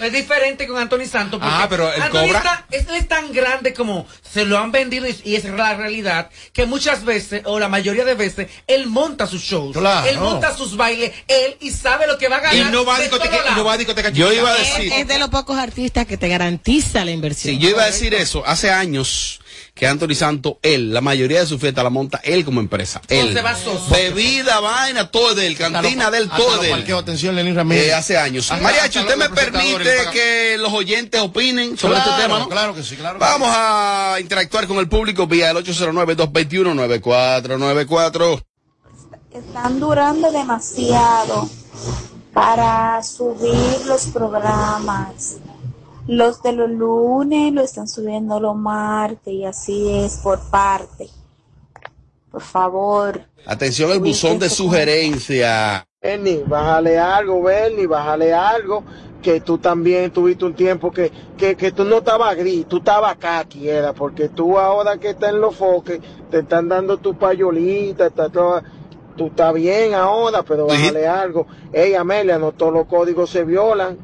[0.00, 1.40] Es diferente con Anthony Santos.
[1.40, 2.38] porque Ah, pero él Anthony cobra.
[2.38, 6.30] está- es, es tan grande como se lo han vendido y, y es la realidad
[6.52, 9.76] que muchas veces, o la mayoría de veces, él monta sus shows.
[9.76, 10.06] Claro.
[10.08, 12.56] Él monta sus bailes, él y sabe lo que va a ganar.
[12.56, 14.92] Y no va a discoteca, y no va a discoteca Yo iba a Es, decir.
[14.92, 17.54] es de los pocos artistas que te garantiza la inversión.
[17.54, 18.42] Sí, yo iba a decir eso.
[18.46, 19.39] Hace años
[19.80, 23.00] que Anthony Santos, él, la mayoría de su fiesta la monta él como empresa.
[23.08, 23.34] Él.
[23.34, 23.42] Entonces
[23.90, 23.96] va.
[23.96, 25.56] Bebida, vaina, todo de él.
[25.56, 26.92] Cantina de él, todo de él.
[26.94, 27.86] Atención, Lenín Ramírez.
[27.86, 28.50] Eh, hace años.
[28.50, 32.38] Hasta- Mariachi, hasta ¿usted me permite que los oyentes opinen sobre Claro, este tema?
[32.40, 32.48] ¿no?
[32.50, 38.44] claro que sí, claro que Vamos a interactuar con el público vía el 809-221-9494.
[39.32, 41.48] están durando demasiado
[42.34, 45.36] para subir los programas.
[46.10, 51.08] Los de los lunes lo están subiendo los martes y así es por parte.
[52.32, 53.20] Por favor.
[53.46, 55.86] Atención, el buzón de sugerencia.
[56.02, 58.82] Bernie, bájale algo, Bernie, bájale algo,
[59.22, 63.12] que tú también tuviste un tiempo que, que, que tú no estabas gris, tú estabas
[63.12, 68.06] acá, quiera, porque tú ahora que estás en los foques, te están dando tu payolita,
[68.06, 68.64] está toda-
[69.16, 71.46] tú estás bien ahora, pero bájale algo.
[71.72, 73.96] Ey, Amelia, no todos los códigos se violan,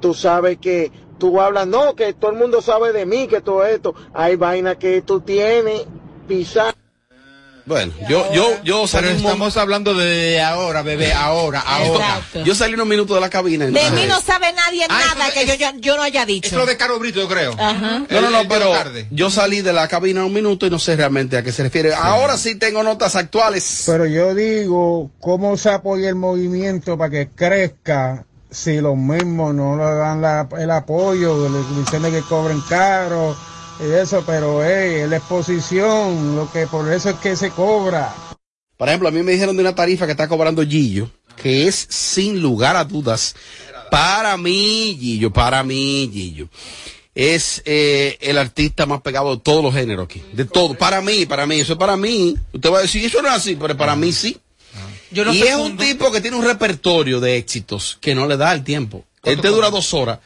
[0.00, 0.92] tú sabes que
[1.30, 4.74] tú hablas, no, que todo el mundo sabe de mí, que todo esto, hay vaina
[4.74, 5.82] que tú tienes,
[6.28, 6.74] pisar.
[7.64, 12.16] Bueno, yo, yo, yo Pero salí mo- estamos hablando de ahora, bebé, ahora, ahora.
[12.18, 12.42] Exacto.
[12.44, 13.64] yo salí unos minutos de la cabina.
[13.64, 16.20] De entonces- mí no sabe nadie Ah, nada que es- yo, yo, yo no haya
[16.22, 16.56] Es dicho.
[16.58, 17.52] lo de Caro Brito, yo creo.
[17.58, 18.02] Ajá.
[18.10, 18.70] No, no, no, pero
[19.10, 21.94] yo salí de la cabina un minuto y no sé realmente a qué se refiere.
[21.94, 23.84] Ahora sí tengo notas actuales.
[23.86, 29.76] Pero yo digo, ¿cómo se apoya el movimiento para que crezca si los mismos no
[29.76, 33.36] le dan la- el apoyo, le dicen que cobren caro
[33.80, 38.14] y eso, pero hey, la exposición, lo que por eso es que se cobra.
[38.76, 41.86] Por ejemplo, a mí me dijeron de una tarifa que está cobrando Gillo, que es
[41.90, 43.34] sin lugar a dudas,
[43.90, 46.48] para mí, Gillo, para mí, Gillo,
[47.14, 50.22] es eh, el artista más pegado de todos los géneros aquí.
[50.32, 52.36] De todo, para mí, para mí, eso es para mí.
[52.52, 54.36] Usted va a decir, eso no es así, pero para mí sí.
[55.14, 58.36] Yo no y es un tipo que tiene un repertorio de éxitos que no le
[58.36, 59.04] da el tiempo.
[59.22, 60.18] Este dura dos horas.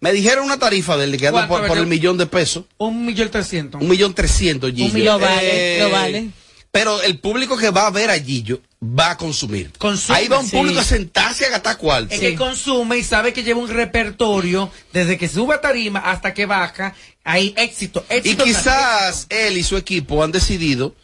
[0.00, 2.64] Me dijeron una tarifa del que anda ¿Cuánto, por, por el millón de pesos.
[2.78, 3.80] Un millón trescientos.
[3.80, 4.92] Un millón trescientos, Gillo.
[4.94, 5.20] millón.
[5.20, 6.28] Lo vale, Eh, lo vale.
[6.70, 9.72] Pero el público que va a ver a Gillo va a consumir.
[9.78, 10.54] Consume, Ahí va un sí.
[10.54, 12.12] público a sentarse a gastar cuarto.
[12.14, 16.34] Es que consume y sabe que lleva un repertorio desde que sube a tarima hasta
[16.34, 16.94] que baja.
[17.24, 18.44] Hay éxito, Y éxito.
[18.44, 20.94] quizás él y su equipo han decidido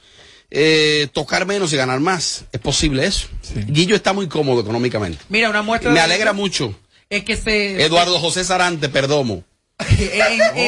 [0.55, 2.45] eh, tocar menos y ganar más.
[2.53, 3.27] Es posible eso.
[3.73, 5.19] Gillo está muy cómodo económicamente.
[5.31, 6.75] Mira, una muestra Me de alegra eso mucho.
[7.09, 7.83] Es que se.
[7.83, 9.45] Eduardo José Sarante, Perdomo.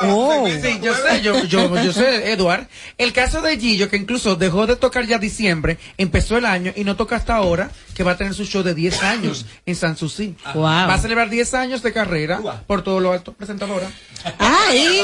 [0.00, 2.66] Oh, yo sé, yo, yo, yo sé, Eduard.
[2.96, 6.84] El caso de Gillo, que incluso dejó de tocar ya diciembre, empezó el año y
[6.84, 10.36] no toca hasta ahora, que va a tener su show de 10 años en Sanssouci.
[10.54, 10.62] Wow.
[10.62, 13.32] Va a celebrar 10 años de carrera por todo lo alto.
[13.32, 13.90] Presentadora.
[14.38, 15.02] ¡Ay!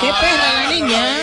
[0.00, 1.18] ¡Qué perra la niña!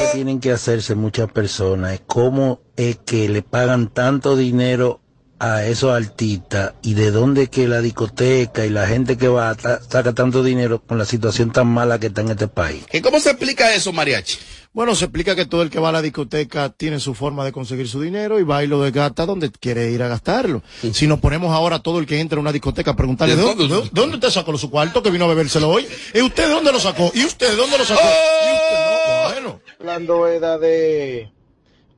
[0.00, 5.00] que tienen que hacerse muchas personas es cómo es que le pagan tanto dinero
[5.40, 9.80] a esos artistas y de dónde que la discoteca y la gente que va ta-
[9.82, 12.84] saca tanto dinero con la situación tan mala que está en este país.
[12.92, 14.36] ¿Y cómo se explica eso, Mariachi?
[14.72, 17.50] Bueno, se explica que todo el que va a la discoteca tiene su forma de
[17.52, 20.62] conseguir su dinero y va y lo desgasta donde quiere ir a gastarlo.
[20.92, 23.48] Si nos ponemos ahora todo el que entra a una discoteca a preguntarle, ¿de ¿De
[23.48, 23.88] dónde, dónde?
[23.90, 25.88] de dónde usted sacó su cuarto que vino a bebérselo hoy?
[26.14, 27.10] ¿Y usted de dónde lo sacó?
[27.14, 28.00] ¿Y usted de dónde lo sacó?
[28.02, 29.50] ¿Y usted no?
[29.50, 29.60] Bueno.
[29.80, 31.32] Hablando era de,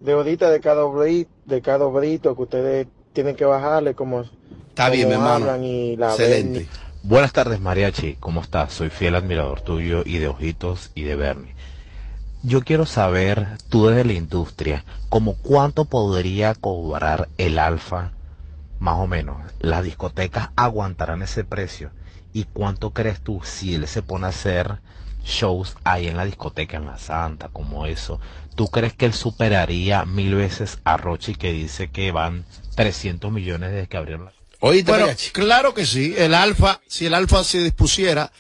[0.01, 4.25] de ahorita de cada obrito, de cada obrito que ustedes tienen que bajarle como,
[4.69, 5.45] Está bien, mi como hermano.
[5.51, 6.59] hablan y la Excelente.
[6.61, 6.69] ven.
[7.03, 8.17] Buenas tardes, Mariachi.
[8.21, 8.73] ¿Cómo estás?
[8.73, 11.55] Soy fiel admirador tuyo y de Ojitos y de Bernie.
[12.45, 18.13] Yo quiero saber, tú desde la industria, como cuánto podría cobrar el alfa,
[18.81, 19.37] más o menos.
[19.61, 21.91] Las discotecas aguantarán ese precio.
[22.33, 24.79] ¿Y cuánto crees tú si él se pone a hacer
[25.25, 28.21] shows ahí en la discoteca, en la Santa, como eso?
[28.55, 32.45] ¿Tú crees que él superaría mil veces a Rochi que dice que van
[32.75, 34.33] 300 millones desde que abrieron la...
[34.61, 36.15] Bueno, claro que sí.
[36.17, 38.31] El Alfa, si el Alfa se dispusiera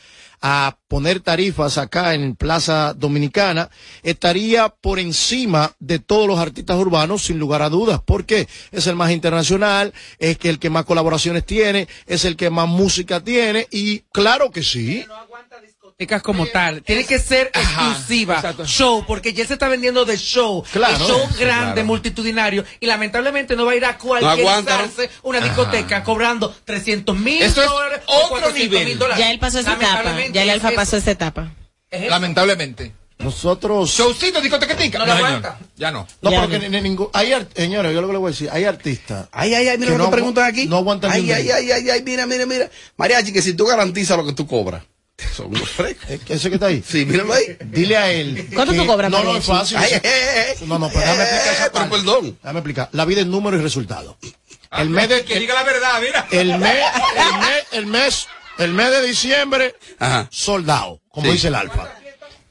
[0.41, 3.71] a poner tarifas acá en Plaza Dominicana,
[4.03, 8.01] estaría por encima de todos los artistas urbanos, sin lugar a dudas.
[8.03, 8.49] ¿Por qué?
[8.73, 12.69] Es el más internacional, es que el que más colaboraciones tiene, es el que más
[12.69, 15.05] música tiene, y claro que sí.
[15.99, 16.83] Discotecas como tal.
[16.83, 18.43] Tiene que ser exclusiva.
[18.65, 20.65] Show, porque ya se está vendiendo de show.
[20.73, 20.97] Claro.
[20.97, 21.85] El show grande, claro.
[21.87, 22.65] multitudinario.
[22.81, 24.85] Y lamentablemente no va a ir a cualquier ¿no?
[25.23, 28.85] una discoteca cobrando 300 mil Esto es dólares o otro 400 nivel.
[28.89, 29.25] mil dólares.
[29.25, 30.17] Ya él pasó esa etapa.
[30.33, 31.53] Ya el alfa pasó esa etapa.
[31.91, 32.93] Lamentablemente.
[33.19, 33.89] Nosotros.
[33.91, 34.99] Showcito, discotequetica.
[34.99, 35.27] No lo señor.
[35.29, 35.59] aguanta.
[35.77, 36.09] Ya no.
[36.23, 38.33] No, Ya porque ni- ni ningún, hay, art- señores, yo lo que le voy a
[38.33, 39.29] decir, hay artistas.
[39.31, 40.67] Ay, ay, ay, mira lo que no preguntan aquí.
[40.67, 42.69] No aguantan ay, ay, ay, ay, ay, mira, mira, mira.
[42.97, 44.83] Mariachi, que si tú garantizas lo que tú cobras.
[45.35, 46.09] Son unos frescos.
[46.29, 46.83] ¿Ese que está ahí?
[46.87, 47.57] Sí, míralo ahí.
[47.67, 48.49] Dile a él.
[48.55, 49.77] ¿Cuánto tú cobras, No, no es fácil.
[49.79, 50.67] Ay, ay, ay, ay.
[50.67, 51.91] No, no, pero déjame explicar esa Eh, pero parte.
[51.97, 52.39] perdón.
[52.43, 52.89] Déjame explicar.
[52.93, 54.19] La vida es número y resultado.
[54.73, 56.27] El mes de, Que diga la verdad, mira.
[56.31, 56.85] el mes,
[57.17, 58.27] el mes, el mes,
[58.59, 60.29] el mes de diciembre, Ajá.
[60.31, 61.33] soldado, como Sí.
[61.35, 61.91] dice el Alfa.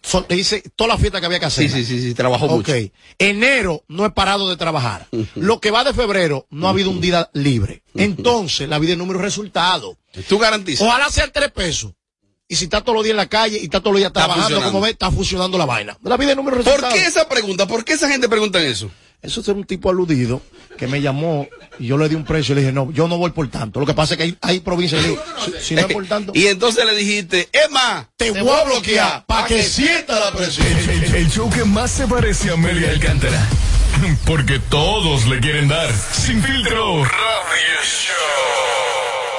[0.03, 1.69] Sol- le dice toda la fiesta que había que hacer.
[1.69, 2.51] Sí, sí, sí, sí, trabajó Ok.
[2.51, 2.73] mucho.
[3.19, 5.07] Enero no he parado de trabajar.
[5.35, 7.83] Lo que va de febrero no ha habido un día libre.
[7.95, 9.97] Entonces, la vida es número y resultado.
[10.27, 10.87] Tú garantizas.
[10.87, 11.91] Ojalá sea tres pesos.
[12.51, 14.61] Y si está todos los días en la calle y está todos los días trabajando,
[14.61, 15.97] como ves, está funcionando la vaina.
[16.03, 16.93] La vida es número ¿Por resultado.
[16.93, 17.65] qué esa pregunta?
[17.65, 18.91] ¿Por qué esa gente pregunta eso?
[19.21, 20.41] Eso es un tipo aludido
[20.77, 21.47] que me llamó
[21.79, 23.79] y yo le di un precio y le dije, no, yo no voy por tanto.
[23.79, 26.05] Lo que pasa es que hay, hay provincias que digo, si, si no es por
[26.07, 30.67] tanto, Y entonces le dijiste, Emma, te voy a bloquear para que sienta la presión.
[30.67, 33.47] El, el show que más se parece a Amelia Alcántara.
[34.25, 35.89] Porque todos le quieren dar.
[35.95, 37.05] Sin filtro.
[37.05, 38.60] Radio Show.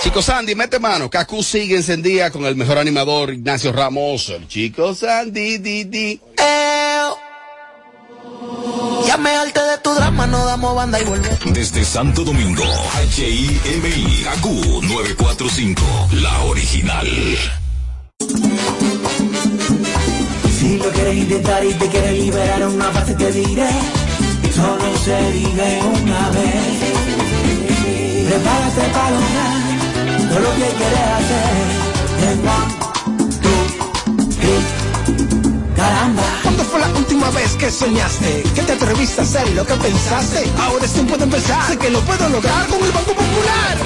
[0.02, 1.08] Chico Sandy, mete mano.
[1.08, 4.30] Kaku sigue encendida con el mejor animador Ignacio Ramos.
[4.30, 6.20] El Chico Sandy, di, di.
[9.06, 11.38] Ya me harté de tu drama, no damos banda y volvemos.
[11.52, 12.64] Desde Santo Domingo,
[13.16, 14.46] HIMI, AQ
[14.82, 15.82] 945,
[16.20, 17.08] la original.
[20.58, 23.68] Si lo quieres intentar y te quieres liberar una parte te diré
[24.54, 26.92] Solo se vive una vez
[28.28, 29.61] Prepárate para lograr
[30.32, 31.54] todo lo que quieres hacer
[32.30, 32.72] En one,
[33.42, 33.62] two,
[34.38, 34.62] three
[35.76, 36.22] Caramba
[36.70, 38.42] fue la última vez que soñaste?
[38.54, 40.50] Que te atreviste a hacer lo que pensaste.
[40.58, 41.66] Ahora es tiempo de empezar.
[41.68, 43.76] Sé que lo puedo lograr con el Banco Popular.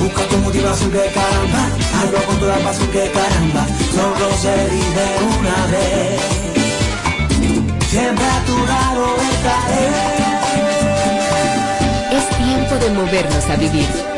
[0.00, 5.06] Busca tu motivación que caramba, hazlo con toda pasión que caramba, solo se vive
[5.38, 6.20] una vez.
[7.90, 9.86] Siempre a tu lado estaré.
[12.16, 14.17] Es tiempo de movernos a vivir.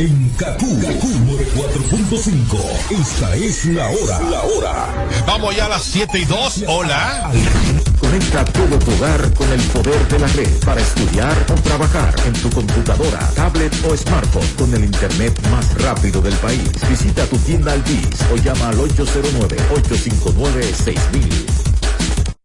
[0.00, 1.12] En Kaku, Kaku
[2.08, 2.56] 4.5.
[3.02, 4.18] Esta es la hora.
[4.30, 5.06] La hora.
[5.26, 6.64] Vamos ya a las 7 y 2.
[6.68, 7.30] Hola.
[7.98, 12.32] Conecta todo tu hogar con el poder de la red para estudiar o trabajar en
[12.32, 16.70] tu computadora, tablet o smartphone con el internet más rápido del país.
[16.88, 21.44] Visita tu tienda Altis o llama al 809-859-6000.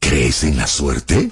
[0.02, 1.32] ¿Crees en la suerte?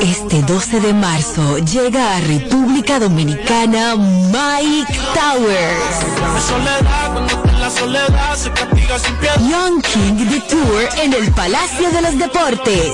[0.00, 6.00] Este 12 de marzo llega a República Dominicana Mike Towers.
[9.48, 12.92] Young King The Tour en el Palacio de los Deportes.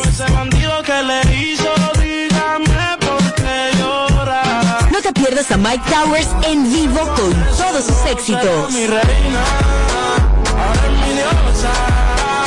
[4.93, 8.75] No te pierdas a Mike Towers en vivo con todos sus éxitos.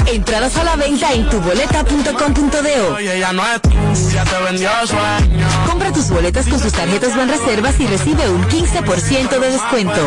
[0.07, 2.95] Entradas a la venta en tuboleta.com.do.
[2.95, 3.69] Oye, ya no es tú,
[4.13, 5.47] ya te vendió sueño.
[5.67, 10.01] Compra tus boletas con sus tarjetas Banreservas y recibe un 15% de descuento.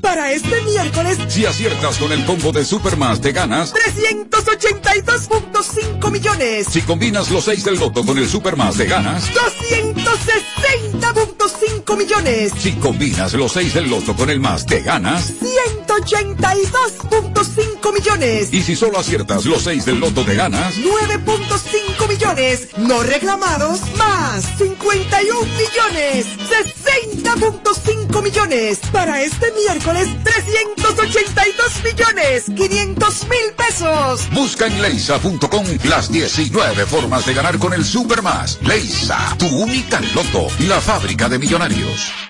[0.00, 3.74] Para este miércoles, Si aciertas con el combo de Supermas, te ganas.
[3.74, 6.68] 382.5 millones.
[6.70, 9.24] Si combinas los 6 del loto con el Supermas, te ganas.
[9.34, 12.52] 260.5 millones.
[12.56, 15.32] Si combinas los 6 del loto con el más, te ganas.
[15.90, 18.52] 182.5 millones.
[18.52, 20.76] Y si solo aciertas los 6 del loto, te ganas.
[20.76, 22.68] 9.5 millones.
[22.78, 23.80] No reclamados.
[23.96, 26.26] Más 51 millones.
[26.84, 28.78] 60.5 millones.
[28.92, 32.44] Para este miércoles, 382 millones.
[32.44, 34.28] 500 mil pesos.
[34.32, 38.60] Busca en leisa.com las 19 formas de ganar con el Supermas.
[38.62, 42.29] Leisa, tu única loto, la fábrica de millonarios.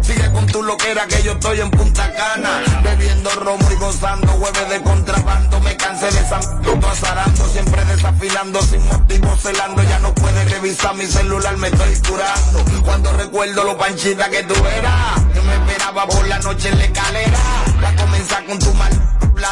[0.02, 4.68] Sigue con tu loquera que yo estoy en Punta Cana, bebiendo romo y gozando hueves
[4.70, 5.60] de contrabando.
[5.60, 9.82] Me cansé de m- azarando, siempre desafinando, sin motivo celando.
[9.82, 12.64] Ya no puedes revisar mi celular, me estoy curando.
[12.84, 16.84] Cuando recuerdo lo panchita que tú eras, que me esperaba por la noche en la
[16.84, 17.38] escalera.
[17.84, 18.90] Va a comenzar con tu mal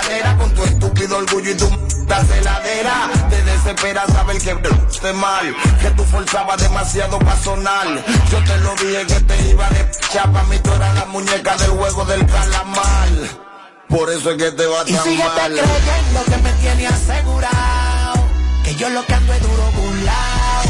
[0.03, 1.69] ladera con tu estúpido orgullo y tu
[2.29, 3.11] celadera.
[3.31, 4.51] Te desespera saber que
[4.91, 7.87] esté mal, que tú forzabas demasiado pa' sonar.
[8.31, 11.71] Yo te lo dije que te iba de chapa, mi tú eras la muñeca del
[11.71, 13.09] juego del calamar.
[13.89, 15.53] Por eso es que te va Y tan síguete mal.
[15.53, 18.15] creyendo que me tiene asegurado.
[18.65, 20.63] Que yo lo que ando es duro burlao.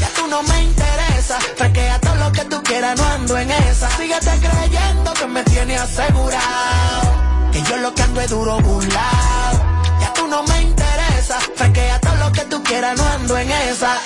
[0.00, 1.38] Ya tú no me interesa.
[1.56, 3.90] Fresquea todo lo que tú quieras, no ando en esa.
[3.96, 7.21] Síguete creyendo que me tiene asegurado.
[7.52, 9.52] Que yo lo que ando es duro burlao.
[10.00, 11.38] Ya tú no me interesa.
[11.56, 13.96] Fresquea todo lo que tú quieras, no ando en esa.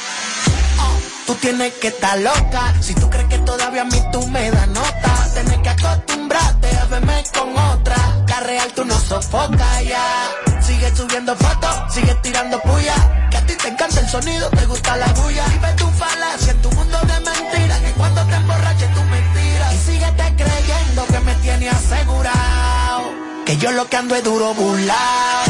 [0.80, 2.74] Oh, Tú tienes que estar loca.
[2.80, 6.84] Si tú crees que todavía a mí tú me das nota, tienes que acostumbrarte a
[6.86, 7.96] verme con otra.
[8.28, 10.28] La real tú no sofocas ya.
[10.60, 13.28] Sigue subiendo fotos, sigue tirando puya.
[13.30, 15.46] Que a ti te encanta el sonido, te gusta la bulla.
[15.46, 17.78] Vive tu falacia en tu mundo de mentiras.
[17.80, 19.72] Que cuando te emborraches tú mentiras.
[19.72, 22.75] Y síguete creyendo que me tiene asegurado.
[23.46, 25.44] Que yo lo que ando es duro burlao.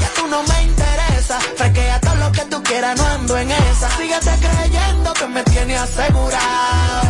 [0.00, 1.38] Ya tú no me interesa.
[1.58, 3.90] Fresquea todo lo que tú quieras, no ando en esa.
[3.98, 7.02] Síguete creyendo que me tiene asegurado.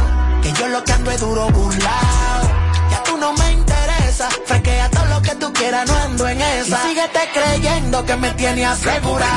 [0.42, 2.42] Que yo lo que ando es duro burlao.
[2.90, 4.28] Ya tú no me interesa.
[4.44, 6.86] Fresquea todo lo que tú quieras, no ando en esa.
[6.86, 9.30] Y síguete creyendo que me tiene asegurado.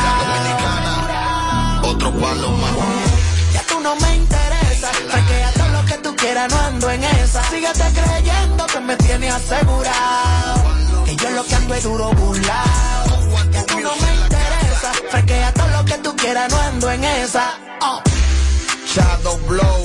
[1.84, 2.72] Otro palo más.
[3.54, 4.88] Ya tú no me interesa.
[5.12, 7.44] Fresquea todo lo que tú quieras, no ando en esa.
[7.52, 10.75] Síguete creyendo que me tiene asegurado.
[11.18, 13.06] Que yo lo que ando es duro burlao.
[13.52, 14.92] Ya tú no me interesa.
[15.12, 17.54] Fresquea todo lo que tú quieras, no ando en esa.
[17.82, 18.02] Oh.
[18.94, 19.84] Shadow Blow,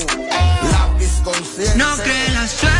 [0.72, 1.76] lápiz consciente.
[1.76, 2.79] No creas suerte.